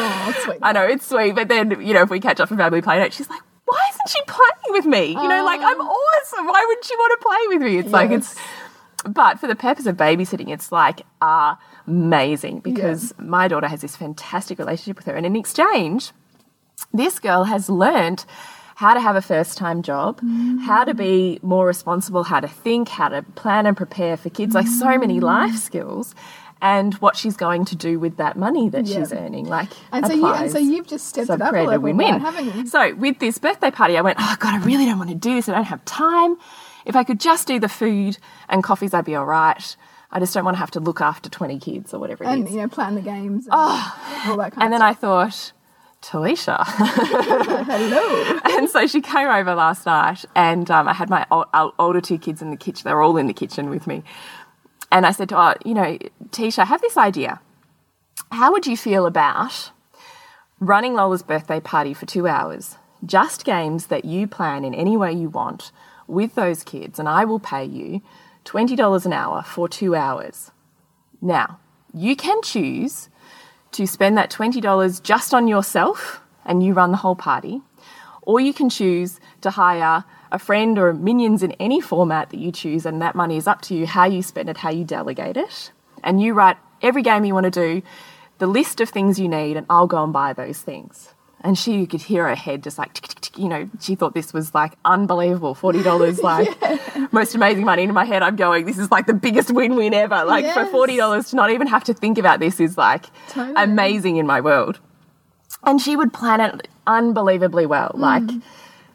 Oh, 0.00 0.34
sweet. 0.44 0.58
I 0.62 0.72
know 0.72 0.84
it's 0.84 1.06
sweet, 1.06 1.34
but 1.34 1.48
then 1.48 1.70
you 1.84 1.94
know 1.94 2.02
if 2.02 2.10
we 2.10 2.20
catch 2.20 2.38
up 2.38 2.48
for 2.48 2.56
family 2.56 2.80
play 2.80 2.98
date, 2.98 3.12
she's 3.12 3.28
like, 3.28 3.42
"Why 3.64 3.78
isn't 3.90 4.08
she 4.08 4.22
playing 4.26 4.72
with 4.72 4.86
me? 4.86 5.06
You 5.06 5.28
know, 5.28 5.44
like 5.44 5.60
I'm 5.60 5.80
awesome. 5.80 6.46
Why 6.46 6.64
wouldn't 6.66 6.84
she 6.84 6.94
want 6.94 7.20
to 7.20 7.26
play 7.26 7.38
with 7.48 7.62
me?" 7.62 7.78
It's 7.78 7.90
like 7.90 8.10
it's. 8.10 8.36
But 9.04 9.40
for 9.40 9.46
the 9.46 9.56
purpose 9.56 9.86
of 9.86 9.96
babysitting, 9.96 10.48
it's 10.50 10.70
like 10.70 11.02
amazing 11.20 12.60
because 12.60 13.14
my 13.18 13.48
daughter 13.48 13.66
has 13.68 13.80
this 13.80 13.96
fantastic 13.96 14.58
relationship 14.58 14.96
with 14.96 15.06
her, 15.06 15.14
and 15.14 15.26
in 15.26 15.34
exchange, 15.34 16.12
this 16.92 17.18
girl 17.18 17.44
has 17.44 17.68
learnt 17.68 18.26
how 18.78 18.94
to 18.94 19.00
have 19.00 19.16
a 19.16 19.22
first 19.22 19.58
time 19.58 19.82
job, 19.82 20.20
how 20.64 20.84
to 20.84 20.94
be 20.94 21.40
more 21.42 21.66
responsible, 21.66 22.22
how 22.22 22.38
to 22.38 22.46
think, 22.46 22.88
how 22.88 23.08
to 23.08 23.22
plan 23.34 23.66
and 23.66 23.76
prepare 23.76 24.16
for 24.16 24.30
kids, 24.30 24.54
like 24.54 24.68
so 24.68 24.96
many 24.96 25.18
mm. 25.18 25.22
life 25.22 25.56
skills. 25.56 26.14
And 26.60 26.94
what 26.94 27.16
she's 27.16 27.36
going 27.36 27.64
to 27.66 27.76
do 27.76 28.00
with 28.00 28.16
that 28.16 28.36
money 28.36 28.68
that 28.70 28.86
she's 28.86 29.12
earning, 29.12 29.46
like 29.46 29.70
And 29.92 30.06
so, 30.06 30.12
you, 30.12 30.26
and 30.26 30.50
so 30.50 30.58
you've 30.58 30.88
just 30.88 31.06
stepped 31.06 31.28
So 31.28 31.34
it 31.34 31.42
up 31.42 31.48
a 31.48 31.50
created 31.50 31.68
a 31.68 31.70
level, 31.70 31.84
win-win. 31.84 32.20
haven't 32.20 32.54
you? 32.56 32.66
So 32.66 32.94
with 32.94 33.20
this 33.20 33.38
birthday 33.38 33.70
party, 33.70 33.96
I 33.96 34.00
went, 34.00 34.18
oh 34.20 34.36
God, 34.40 34.60
I 34.60 34.64
really 34.64 34.84
don't 34.84 34.98
want 34.98 35.10
to 35.10 35.16
do 35.16 35.34
this. 35.34 35.48
I 35.48 35.54
don't 35.54 35.64
have 35.64 35.84
time. 35.84 36.36
If 36.84 36.96
I 36.96 37.04
could 37.04 37.20
just 37.20 37.46
do 37.46 37.60
the 37.60 37.68
food 37.68 38.18
and 38.48 38.64
coffees, 38.64 38.94
I'd 38.94 39.04
be 39.04 39.14
all 39.14 39.26
right. 39.26 39.76
I 40.10 40.20
just 40.20 40.34
don't 40.34 40.44
want 40.44 40.56
to 40.56 40.58
have 40.60 40.70
to 40.72 40.80
look 40.80 41.00
after 41.00 41.28
20 41.28 41.58
kids 41.58 41.92
or 41.94 42.00
whatever 42.00 42.24
it 42.24 42.28
is. 42.28 42.32
And, 42.34 42.50
you 42.50 42.56
know, 42.56 42.68
plan 42.68 42.94
the 42.94 43.02
games 43.02 43.46
and 43.46 43.54
oh, 43.56 44.24
all 44.28 44.36
that 44.38 44.52
kind 44.52 44.64
And 44.64 44.74
of 44.74 44.80
then 44.80 44.82
I 44.82 44.94
thought, 44.94 45.52
Talisha. 46.02 46.64
Hello. 46.64 48.38
and 48.56 48.68
so 48.70 48.86
she 48.86 49.00
came 49.00 49.28
over 49.28 49.54
last 49.54 49.86
night, 49.86 50.24
and 50.34 50.70
um, 50.70 50.88
I 50.88 50.92
had 50.92 51.10
my 51.10 51.26
ol- 51.30 51.48
ol- 51.52 51.74
older 51.78 52.00
two 52.00 52.18
kids 52.18 52.40
in 52.40 52.50
the 52.50 52.56
kitchen. 52.56 52.82
They 52.84 52.94
were 52.94 53.02
all 53.02 53.16
in 53.16 53.26
the 53.26 53.34
kitchen 53.34 53.68
with 53.68 53.86
me. 53.86 54.02
And 54.90 55.04
I 55.04 55.12
said 55.12 55.28
to 55.30 55.36
her, 55.36 55.54
you 55.64 55.74
know, 55.74 55.98
Tisha, 56.30 56.60
I 56.60 56.64
have 56.64 56.80
this 56.80 56.96
idea. 56.96 57.40
How 58.30 58.52
would 58.52 58.66
you 58.66 58.76
feel 58.76 59.06
about 59.06 59.70
running 60.60 60.94
Lola's 60.94 61.22
birthday 61.22 61.60
party 61.60 61.94
for 61.94 62.06
two 62.06 62.26
hours? 62.26 62.76
Just 63.04 63.44
games 63.44 63.86
that 63.86 64.04
you 64.04 64.26
plan 64.26 64.64
in 64.64 64.74
any 64.74 64.96
way 64.96 65.12
you 65.12 65.28
want 65.28 65.72
with 66.06 66.34
those 66.34 66.64
kids, 66.64 66.98
and 66.98 67.08
I 67.08 67.24
will 67.24 67.38
pay 67.38 67.64
you 67.64 68.02
$20 68.44 69.04
an 69.04 69.12
hour 69.12 69.42
for 69.42 69.68
two 69.68 69.94
hours. 69.94 70.50
Now, 71.20 71.58
you 71.92 72.16
can 72.16 72.40
choose 72.42 73.08
to 73.72 73.86
spend 73.86 74.16
that 74.16 74.30
$20 74.30 75.02
just 75.02 75.34
on 75.34 75.48
yourself 75.48 76.20
and 76.44 76.62
you 76.62 76.72
run 76.72 76.90
the 76.90 76.96
whole 76.96 77.16
party, 77.16 77.60
or 78.22 78.40
you 78.40 78.52
can 78.52 78.70
choose 78.70 79.20
to 79.42 79.50
hire 79.50 80.04
a 80.30 80.38
friend 80.38 80.78
or 80.78 80.92
minions 80.92 81.42
in 81.42 81.52
any 81.52 81.80
format 81.80 82.30
that 82.30 82.38
you 82.38 82.52
choose, 82.52 82.84
and 82.84 83.00
that 83.00 83.14
money 83.14 83.36
is 83.36 83.46
up 83.46 83.62
to 83.62 83.74
you 83.74 83.86
how 83.86 84.04
you 84.04 84.22
spend 84.22 84.48
it, 84.48 84.58
how 84.58 84.70
you 84.70 84.84
delegate 84.84 85.36
it. 85.36 85.72
And 86.02 86.20
you 86.20 86.34
write 86.34 86.56
every 86.82 87.02
game 87.02 87.24
you 87.24 87.34
want 87.34 87.44
to 87.44 87.50
do, 87.50 87.82
the 88.38 88.46
list 88.46 88.80
of 88.80 88.88
things 88.88 89.18
you 89.18 89.28
need, 89.28 89.56
and 89.56 89.66
I'll 89.68 89.86
go 89.86 90.02
and 90.04 90.12
buy 90.12 90.32
those 90.32 90.60
things. 90.60 91.14
And 91.40 91.56
she, 91.56 91.74
you 91.78 91.86
could 91.86 92.02
hear 92.02 92.26
her 92.28 92.34
head 92.34 92.64
just 92.64 92.78
like, 92.78 92.94
tick, 92.94 93.06
tick, 93.06 93.20
tick, 93.20 93.38
you 93.38 93.48
know, 93.48 93.70
she 93.80 93.94
thought 93.94 94.12
this 94.12 94.32
was 94.32 94.54
like 94.56 94.72
unbelievable 94.84 95.54
$40, 95.54 96.20
like 96.22 97.12
most 97.12 97.34
amazing 97.36 97.64
money. 97.64 97.84
In 97.84 97.94
my 97.94 98.04
head, 98.04 98.22
I'm 98.24 98.34
going, 98.34 98.66
this 98.66 98.76
is 98.76 98.90
like 98.90 99.06
the 99.06 99.14
biggest 99.14 99.52
win 99.52 99.76
win 99.76 99.94
ever. 99.94 100.24
Like 100.24 100.44
Yes. 100.44 100.54
for 100.70 100.86
$40 100.88 101.30
to 101.30 101.36
not 101.36 101.50
even 101.50 101.68
have 101.68 101.84
to 101.84 101.94
think 101.94 102.18
about 102.18 102.40
this 102.40 102.58
is 102.58 102.76
like 102.76 103.06
Totally. 103.28 103.54
amazing 103.56 104.16
in 104.16 104.26
my 104.26 104.40
world. 104.40 104.80
And 105.62 105.80
she 105.80 105.94
would 105.96 106.12
plan 106.12 106.40
it 106.40 106.66
unbelievably 106.88 107.66
well. 107.66 107.90
Mm. 107.94 107.98
Like 108.00 108.42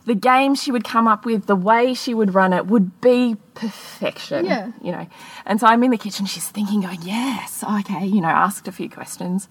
the 0.05 0.15
game 0.15 0.53
she 0.53 0.69
would 0.71 0.83
come 0.83 1.07
up 1.07 1.25
with, 1.25 1.45
the 1.45 1.55
way 1.55 1.93
she 1.93 2.13
would 2.13 2.33
run 2.35 2.51
it 2.51 2.67
would 2.67 2.99
be 2.99 3.37
perfection. 3.55 4.45
Yeah. 4.45 4.71
You 4.81 4.91
know. 4.91 5.07
And 5.45 5.61
so 5.61 5.67
I'm 5.67 5.81
in 5.83 5.91
the 5.91 5.97
kitchen, 5.97 6.25
she's 6.25 6.49
thinking, 6.49 6.81
going, 6.81 6.99
Yes, 7.03 7.63
okay, 7.63 8.05
you 8.05 8.19
know, 8.19 8.27
asked 8.27 8.67
a 8.67 8.71
few 8.73 8.89
questions. 8.89 9.47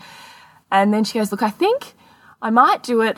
And 0.71 0.93
then 0.93 1.05
she 1.05 1.19
goes, 1.19 1.31
Look, 1.33 1.43
I 1.43 1.51
think 1.51 1.95
I 2.43 2.51
might 2.51 2.83
do 2.83 3.01
it 3.01 3.17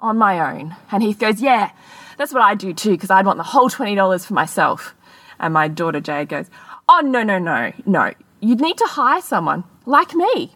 on 0.00 0.18
my 0.18 0.52
own. 0.52 0.74
And 0.90 1.02
Heath 1.02 1.18
goes, 1.18 1.40
Yeah, 1.40 1.70
that's 2.18 2.34
what 2.34 2.42
I 2.42 2.54
do 2.54 2.74
too, 2.74 2.90
because 2.90 3.08
I'd 3.08 3.24
want 3.24 3.38
the 3.38 3.44
whole 3.44 3.70
$20 3.70 4.26
for 4.26 4.34
myself. 4.34 4.94
And 5.38 5.54
my 5.54 5.68
daughter 5.68 6.00
Jade 6.00 6.28
goes, 6.28 6.50
Oh, 6.88 7.00
no, 7.02 7.22
no, 7.22 7.38
no, 7.38 7.72
no. 7.86 8.12
You'd 8.40 8.60
need 8.60 8.76
to 8.78 8.86
hire 8.86 9.22
someone 9.22 9.64
like 9.86 10.14
me 10.14 10.52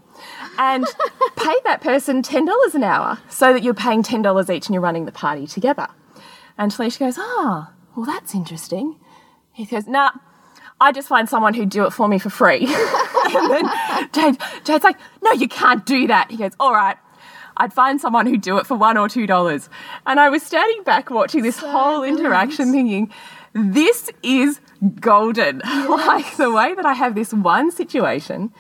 and 0.59 0.85
pay 1.37 1.54
that 1.64 1.81
person 1.81 2.22
$10 2.22 2.74
an 2.74 2.83
hour 2.83 3.18
so 3.31 3.52
that 3.52 3.62
you're 3.62 3.72
paying 3.72 4.02
$10 4.02 4.54
each 4.54 4.66
and 4.66 4.74
you're 4.74 4.83
running 4.83 5.04
the 5.04 5.12
party 5.12 5.46
together. 5.46 5.87
And 6.59 6.72
Talisha 6.72 6.98
goes, 6.98 7.14
Oh, 7.18 7.68
well, 7.96 8.04
that's 8.04 8.35
interesting. 8.35 8.96
He 9.52 9.64
goes, 9.64 9.87
Nah, 9.87 10.11
I 10.81 10.90
just 10.90 11.07
find 11.09 11.28
someone 11.28 11.54
who'd 11.54 11.70
do 11.70 11.87
it 11.87 11.92
for 11.92 12.09
me 12.09 12.18
for 12.18 12.31
free. 12.31 12.66
and 13.35 13.50
then 13.50 13.64
Jade, 14.12 14.38
Jade's 14.64 14.85
like, 14.85 14.98
No, 15.22 15.33
you 15.33 15.48
can't 15.48 15.87
do 15.87 16.09
that. 16.09 16.33
He 16.33 16.37
goes, 16.37 16.52
All 16.59 16.72
right. 16.72 16.96
I'd 17.59 17.73
find 17.73 18.01
someone 18.01 18.27
who'd 18.27 18.40
do 18.40 18.59
it 18.59 18.66
for 18.66 18.77
one 18.77 18.97
or 18.97 19.09
two 19.09 19.27
dollars. 19.27 19.68
And 20.07 20.18
I 20.18 20.29
was 20.31 20.42
standing 20.42 20.83
back 20.85 21.11
watching 21.11 21.42
this 21.42 21.57
So 21.57 21.71
whole 21.71 22.03
interaction 22.03 22.73
thinking, 22.73 23.12
this 23.53 24.11
is 24.23 24.61
golden. 25.01 25.59
like 25.88 26.37
the 26.37 26.51
way 26.51 26.75
that 26.75 26.87
I 26.87 26.94
have 26.94 27.14
this 27.14 27.33
one 27.33 27.71
situation 27.71 28.53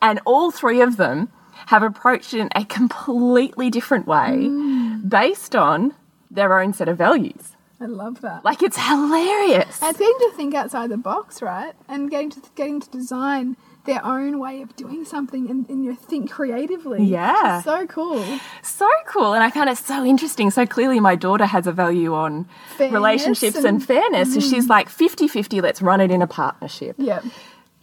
and 0.00 0.20
all 0.24 0.50
three 0.50 0.80
of 0.80 0.96
them 0.96 1.28
have 1.66 1.82
approached 1.82 2.34
it 2.34 2.40
in 2.40 2.48
a 2.54 2.64
completely 2.64 3.70
different 3.70 4.06
way 4.06 4.46
mm. 4.48 5.08
based 5.08 5.56
on 5.56 5.94
their 6.30 6.60
own 6.60 6.72
set 6.72 6.88
of 6.88 6.96
values. 6.96 7.56
I 7.80 7.86
love 7.86 8.20
that. 8.22 8.44
Like 8.44 8.62
it's 8.62 8.76
hilarious. 8.76 9.82
And 9.82 9.96
getting 9.96 10.18
to 10.18 10.32
think 10.34 10.54
outside 10.54 10.90
the 10.90 10.96
box, 10.96 11.42
right? 11.42 11.74
And 11.88 12.10
getting 12.10 12.30
to 12.30 12.42
getting 12.54 12.80
to 12.80 12.90
design 12.90 13.56
their 13.88 14.04
own 14.04 14.38
way 14.38 14.62
of 14.62 14.76
doing 14.76 15.04
something 15.04 15.50
and, 15.50 15.68
and 15.68 15.84
you 15.84 15.90
know, 15.90 15.96
think 15.96 16.30
creatively. 16.30 17.04
Yeah. 17.04 17.62
So 17.62 17.86
cool. 17.86 18.24
so 18.62 18.88
cool 19.06 19.34
and 19.34 19.42
I 19.42 19.50
found 19.50 19.70
it 19.70 19.78
so 19.78 20.04
interesting. 20.04 20.50
So 20.50 20.66
clearly 20.66 21.00
my 21.00 21.16
daughter 21.16 21.46
has 21.46 21.66
a 21.66 21.72
value 21.72 22.14
on 22.14 22.46
Fairness 22.76 22.94
relationships 22.94 23.56
and, 23.56 23.66
and- 23.66 23.84
fairness. 23.84 24.34
So 24.34 24.40
she's 24.40 24.66
mm. 24.66 24.70
like 24.70 24.88
50-50, 24.88 25.62
let's 25.62 25.82
run 25.82 26.00
it 26.00 26.10
in 26.10 26.22
a 26.22 26.26
partnership. 26.26 26.96
Yeah. 26.98 27.22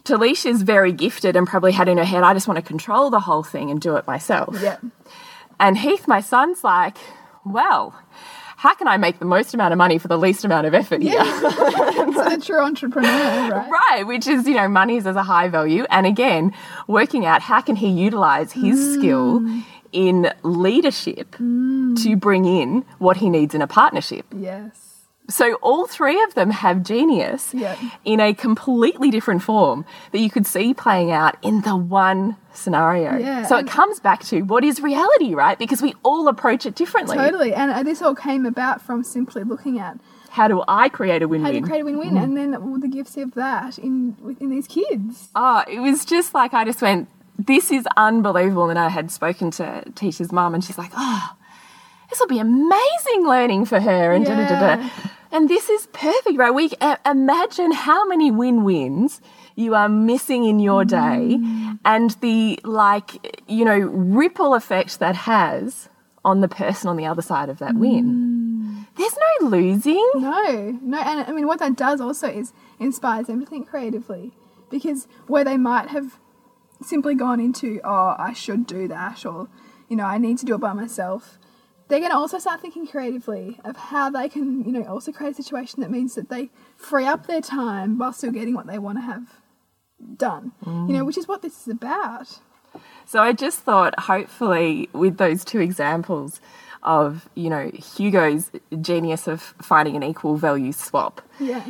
Talisha's 0.04 0.62
very 0.62 0.92
gifted 0.92 1.34
and 1.34 1.46
probably 1.46 1.72
had 1.72 1.88
in 1.88 1.98
her 1.98 2.04
head, 2.04 2.22
I 2.22 2.32
just 2.32 2.46
want 2.46 2.58
to 2.58 2.62
control 2.62 3.10
the 3.10 3.20
whole 3.20 3.42
thing 3.42 3.70
and 3.70 3.80
do 3.80 3.96
it 3.96 4.06
myself. 4.06 4.56
Yeah. 4.62 4.78
And 5.58 5.76
Heath, 5.76 6.06
my 6.06 6.20
son's 6.20 6.62
like, 6.62 6.96
well, 7.44 8.00
how 8.56 8.74
can 8.74 8.88
I 8.88 8.96
make 8.96 9.18
the 9.18 9.26
most 9.26 9.52
amount 9.54 9.72
of 9.72 9.78
money 9.78 9.98
for 9.98 10.08
the 10.08 10.18
least 10.18 10.44
amount 10.44 10.66
of 10.66 10.74
effort 10.74 11.02
here? 11.02 11.24
so 11.24 12.26
a 12.34 12.38
true 12.40 12.60
entrepreneur, 12.60 13.50
right? 13.50 13.70
Right, 13.86 14.06
which 14.06 14.26
is, 14.26 14.46
you 14.46 14.54
know, 14.54 14.68
money's 14.68 15.06
as 15.06 15.16
a 15.16 15.22
high 15.22 15.48
value. 15.48 15.84
And 15.90 16.06
again, 16.06 16.52
working 16.88 17.24
out 17.24 17.42
how 17.42 17.60
can 17.60 17.76
he 17.76 17.88
utilize 17.88 18.52
his 18.52 18.78
mm. 18.78 18.94
skill 18.94 19.62
in 19.92 20.32
leadership 20.42 21.36
mm. 21.36 22.02
to 22.02 22.16
bring 22.16 22.44
in 22.44 22.84
what 22.98 23.18
he 23.18 23.30
needs 23.30 23.54
in 23.54 23.62
a 23.62 23.66
partnership. 23.66 24.26
Yes. 24.34 24.85
So 25.28 25.54
all 25.54 25.86
three 25.86 26.22
of 26.22 26.34
them 26.34 26.50
have 26.50 26.82
genius 26.84 27.52
Yeah. 27.52 27.76
in 28.04 28.20
a 28.20 28.32
completely 28.32 29.10
different 29.10 29.42
form 29.42 29.84
that 30.12 30.20
you 30.20 30.30
could 30.30 30.46
see 30.46 30.72
playing 30.72 31.10
out 31.10 31.36
in 31.42 31.62
the 31.62 31.74
one 31.74 32.36
scenario. 32.52 33.16
Yeah, 33.18 33.44
So 33.44 33.56
it 33.56 33.66
comes 33.66 33.98
back 34.00 34.22
to 34.26 34.42
what 34.42 34.62
is 34.64 34.80
reality, 34.80 35.34
right? 35.34 35.58
Because 35.58 35.82
we 35.82 35.94
all 36.04 36.28
approach 36.28 36.64
it 36.64 36.74
differently. 36.76 37.16
Totally. 37.16 37.52
And 37.54 37.86
this 37.86 38.02
all 38.02 38.14
came 38.14 38.46
about 38.46 38.80
from 38.80 39.02
simply 39.02 39.42
looking 39.42 39.78
at 39.80 39.98
How 40.30 40.48
do 40.48 40.62
I 40.68 40.88
create 40.88 41.22
a 41.22 41.26
how 41.26 41.30
win-win? 41.30 41.62
to 41.62 41.68
create 41.68 41.80
a 41.80 41.84
win-win 41.84 42.08
mm-hmm. 42.10 42.16
and 42.18 42.36
then 42.36 42.54
all 42.54 42.78
the 42.78 42.88
gifts 42.88 43.16
of 43.16 43.34
that 43.34 43.78
in 43.78 44.16
in 44.40 44.50
these 44.50 44.66
kids. 44.68 45.28
Oh, 45.34 45.64
it 45.66 45.80
was 45.80 46.04
just 46.04 46.34
like 46.34 46.54
I 46.54 46.64
just 46.64 46.80
went, 46.82 47.08
this 47.38 47.70
is 47.72 47.84
unbelievable. 47.96 48.70
And 48.70 48.78
I 48.78 48.88
had 48.90 49.10
spoken 49.10 49.50
to 49.52 49.82
Tisha's 49.94 50.30
mum, 50.32 50.54
and 50.54 50.62
she's 50.64 50.78
like, 50.78 50.92
oh, 50.96 51.30
this 52.10 52.20
will 52.20 52.26
be 52.28 52.38
amazing 52.38 53.26
learning 53.26 53.64
for 53.66 53.80
her. 53.80 54.12
And 54.12 54.24
da 54.24 54.34
da 54.36 54.46
da 54.48 54.54
Yeah. 54.54 54.76
da. 54.76 55.10
And 55.32 55.48
this 55.48 55.68
is 55.68 55.86
perfect, 55.92 56.38
right? 56.38 56.50
We 56.50 56.70
uh, 56.80 56.96
imagine 57.04 57.72
how 57.72 58.06
many 58.06 58.30
win-wins 58.30 59.20
you 59.54 59.74
are 59.74 59.88
missing 59.88 60.44
in 60.44 60.60
your 60.60 60.84
day 60.84 61.38
and 61.84 62.10
the 62.20 62.60
like, 62.64 63.42
you 63.48 63.64
know, 63.64 63.78
ripple 63.78 64.54
effect 64.54 64.98
that 65.00 65.16
has 65.16 65.88
on 66.24 66.40
the 66.40 66.48
person 66.48 66.88
on 66.88 66.96
the 66.96 67.06
other 67.06 67.22
side 67.22 67.48
of 67.48 67.58
that 67.58 67.76
win. 67.76 68.86
There's 68.96 69.16
no 69.40 69.48
losing. 69.48 70.10
No, 70.14 70.78
no, 70.82 70.98
and 70.98 71.20
I 71.26 71.32
mean 71.32 71.46
what 71.46 71.58
that 71.60 71.76
does 71.76 72.00
also 72.00 72.28
is 72.28 72.52
inspires 72.78 73.26
them 73.26 73.40
to 73.40 73.46
think 73.46 73.68
creatively 73.68 74.32
because 74.70 75.06
where 75.26 75.44
they 75.44 75.56
might 75.56 75.88
have 75.88 76.18
simply 76.82 77.14
gone 77.14 77.40
into 77.40 77.80
oh 77.84 78.14
I 78.18 78.32
should 78.32 78.66
do 78.66 78.88
that 78.88 79.24
or 79.24 79.48
you 79.88 79.96
know 79.96 80.04
I 80.04 80.18
need 80.18 80.38
to 80.38 80.46
do 80.46 80.54
it 80.54 80.58
by 80.58 80.72
myself, 80.72 81.38
they're 81.88 82.00
going 82.00 82.10
to 82.10 82.16
also 82.16 82.38
start 82.38 82.60
thinking 82.60 82.86
creatively 82.86 83.58
of 83.64 83.76
how 83.76 84.10
they 84.10 84.28
can 84.28 84.64
you 84.64 84.72
know 84.72 84.84
also 84.84 85.12
create 85.12 85.32
a 85.32 85.34
situation 85.34 85.80
that 85.82 85.90
means 85.90 86.14
that 86.14 86.28
they 86.28 86.50
free 86.76 87.06
up 87.06 87.26
their 87.26 87.40
time 87.40 87.98
while 87.98 88.12
still 88.12 88.32
getting 88.32 88.54
what 88.54 88.66
they 88.66 88.78
want 88.78 88.98
to 88.98 89.02
have 89.02 89.26
done. 90.16 90.52
You 90.64 90.70
know, 90.70 91.02
mm. 91.02 91.06
which 91.06 91.18
is 91.18 91.28
what 91.28 91.42
this 91.42 91.62
is 91.62 91.68
about. 91.68 92.40
So 93.04 93.20
I 93.20 93.32
just 93.32 93.60
thought, 93.60 93.98
hopefully, 93.98 94.88
with 94.92 95.16
those 95.16 95.44
two 95.44 95.60
examples 95.60 96.40
of, 96.82 97.28
you 97.34 97.48
know, 97.48 97.70
Hugo's 97.70 98.50
genius 98.80 99.26
of 99.26 99.40
finding 99.62 99.96
an 99.96 100.02
equal 100.02 100.36
value 100.36 100.72
swap 100.72 101.22
Yeah. 101.40 101.64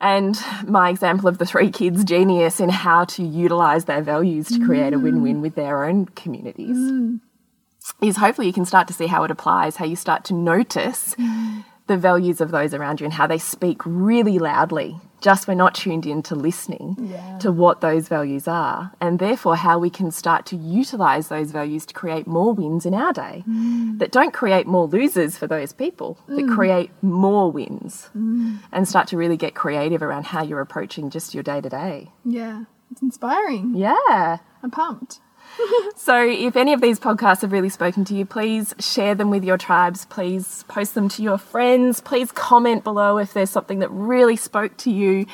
and 0.00 0.38
my 0.66 0.90
example 0.90 1.28
of 1.28 1.38
the 1.38 1.46
three 1.46 1.70
kids' 1.70 2.04
genius 2.04 2.60
in 2.60 2.68
how 2.68 3.04
to 3.04 3.22
utilize 3.22 3.84
their 3.84 4.02
values 4.02 4.48
to 4.48 4.64
create 4.64 4.92
a 4.92 4.96
mm. 4.96 5.02
win 5.02 5.22
win 5.22 5.40
with 5.40 5.54
their 5.54 5.84
own 5.84 6.06
communities 6.06 6.76
mm. 6.76 7.20
Is 8.02 8.16
hopefully 8.16 8.46
you 8.46 8.52
can 8.52 8.64
start 8.64 8.86
to 8.88 8.94
see 8.94 9.06
how 9.06 9.24
it 9.24 9.30
applies, 9.30 9.76
how 9.76 9.84
you 9.84 9.96
start 9.96 10.24
to 10.24 10.34
notice 10.34 11.14
the 11.86 11.96
values 11.96 12.40
of 12.40 12.50
those 12.50 12.74
around 12.74 13.00
you 13.00 13.04
and 13.04 13.14
how 13.14 13.26
they 13.26 13.38
speak 13.38 13.80
really 13.84 14.38
loudly. 14.38 15.00
Just 15.20 15.48
we're 15.48 15.54
not 15.54 15.74
tuned 15.74 16.06
in 16.06 16.22
to 16.24 16.36
listening 16.36 16.94
Yeah. 17.00 17.38
to 17.38 17.50
what 17.50 17.80
those 17.80 18.06
values 18.06 18.46
are, 18.46 18.92
and 19.00 19.18
therefore 19.18 19.56
how 19.56 19.76
we 19.78 19.90
can 19.90 20.12
start 20.12 20.46
to 20.46 20.56
utilize 20.56 21.26
those 21.26 21.50
values 21.50 21.84
to 21.86 21.94
create 21.94 22.28
more 22.28 22.52
wins 22.52 22.86
in 22.86 22.94
our 22.94 23.12
day 23.12 23.42
mm. 23.48 23.98
that 23.98 24.12
don't 24.12 24.32
create 24.32 24.68
more 24.68 24.86
losers 24.86 25.36
for 25.36 25.48
those 25.48 25.72
people, 25.72 26.18
that 26.28 26.44
mm. 26.44 26.54
create 26.54 26.90
more 27.02 27.50
wins 27.50 28.10
mm. 28.16 28.58
and 28.70 28.86
start 28.86 29.08
to 29.08 29.16
really 29.16 29.36
get 29.36 29.56
creative 29.56 30.02
around 30.02 30.26
how 30.26 30.42
you're 30.44 30.60
approaching 30.60 31.10
just 31.10 31.34
your 31.34 31.42
day 31.42 31.60
to 31.60 31.68
day. 31.68 32.12
Yeah. 32.24 32.64
It's 32.92 33.02
inspiring. 33.02 33.74
Yeah. 33.74 34.38
I'm 34.62 34.70
pumped. 34.70 35.18
So, 35.96 36.26
if 36.26 36.56
any 36.56 36.72
of 36.72 36.80
these 36.80 36.98
podcasts 36.98 37.42
have 37.42 37.52
really 37.52 37.68
spoken 37.68 38.04
to 38.06 38.14
you, 38.14 38.24
please 38.24 38.74
share 38.78 39.14
them 39.14 39.30
with 39.30 39.44
your 39.44 39.58
tribes. 39.58 40.06
Please 40.06 40.64
post 40.68 40.94
them 40.94 41.08
to 41.10 41.22
your 41.22 41.36
friends. 41.36 42.00
Please 42.00 42.32
comment 42.32 42.82
below 42.84 43.18
if 43.18 43.34
there's 43.34 43.50
something 43.50 43.80
that 43.80 43.90
really 43.90 44.36
spoke 44.36 44.76
to 44.78 44.90
you. 44.90 45.26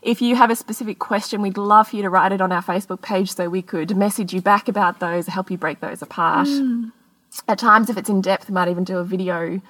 If 0.00 0.22
you 0.22 0.36
have 0.36 0.50
a 0.50 0.56
specific 0.56 0.98
question, 0.98 1.42
we'd 1.42 1.58
love 1.58 1.88
for 1.88 1.96
you 1.96 2.02
to 2.02 2.10
write 2.10 2.32
it 2.32 2.40
on 2.40 2.50
our 2.50 2.62
Facebook 2.62 3.02
page 3.02 3.34
so 3.34 3.48
we 3.48 3.62
could 3.62 3.96
message 3.96 4.32
you 4.32 4.40
back 4.40 4.68
about 4.68 5.00
those, 5.00 5.26
help 5.26 5.50
you 5.50 5.58
break 5.58 5.80
those 5.80 6.00
apart. 6.00 6.48
At 7.46 7.58
times, 7.58 7.90
if 7.90 7.96
it's 7.96 8.08
in 8.08 8.20
depth, 8.20 8.48
we 8.48 8.54
might 8.54 8.68
even 8.68 8.84
do 8.84 8.98
a 8.98 9.04
video 9.04 9.60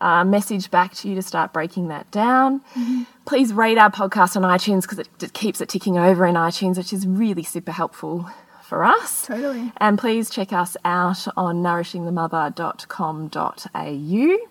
uh, 0.00 0.24
message 0.24 0.70
back 0.70 0.94
to 0.94 1.08
you 1.08 1.14
to 1.16 1.22
start 1.22 1.52
breaking 1.52 1.88
that 1.88 2.10
down. 2.10 2.62
Please 3.24 3.52
rate 3.52 3.78
our 3.78 3.90
podcast 3.90 4.36
on 4.36 4.42
iTunes 4.42 4.82
because 4.82 5.00
it, 5.00 5.08
it 5.22 5.32
keeps 5.32 5.60
it 5.60 5.68
ticking 5.68 5.98
over 5.98 6.24
in 6.24 6.34
iTunes, 6.34 6.76
which 6.76 6.92
is 6.92 7.06
really 7.06 7.42
super 7.42 7.72
helpful 7.72 8.30
for 8.68 8.84
us. 8.84 9.26
Totally. 9.26 9.72
And 9.78 9.98
please 9.98 10.28
check 10.28 10.52
us 10.52 10.76
out 10.84 11.26
on 11.36 11.62
nourishingthemother.com.au. 11.62 14.46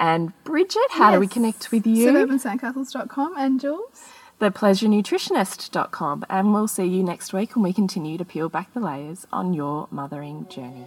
And 0.00 0.44
Bridget, 0.44 0.90
how 0.90 1.12
do 1.12 1.20
we 1.20 1.28
connect 1.28 1.70
with 1.70 1.86
you? 1.86 2.08
Suburbansandcastles.com 2.08 3.34
and 3.36 3.60
Jules. 3.60 4.08
Thepleasurenutritionist.com. 4.40 6.24
And 6.28 6.52
we'll 6.52 6.66
see 6.66 6.86
you 6.86 7.04
next 7.04 7.32
week 7.32 7.54
when 7.54 7.62
we 7.62 7.72
continue 7.72 8.18
to 8.18 8.24
peel 8.24 8.48
back 8.48 8.74
the 8.74 8.80
layers 8.80 9.28
on 9.32 9.54
your 9.54 9.86
mothering 9.90 10.48
journey. 10.48 10.86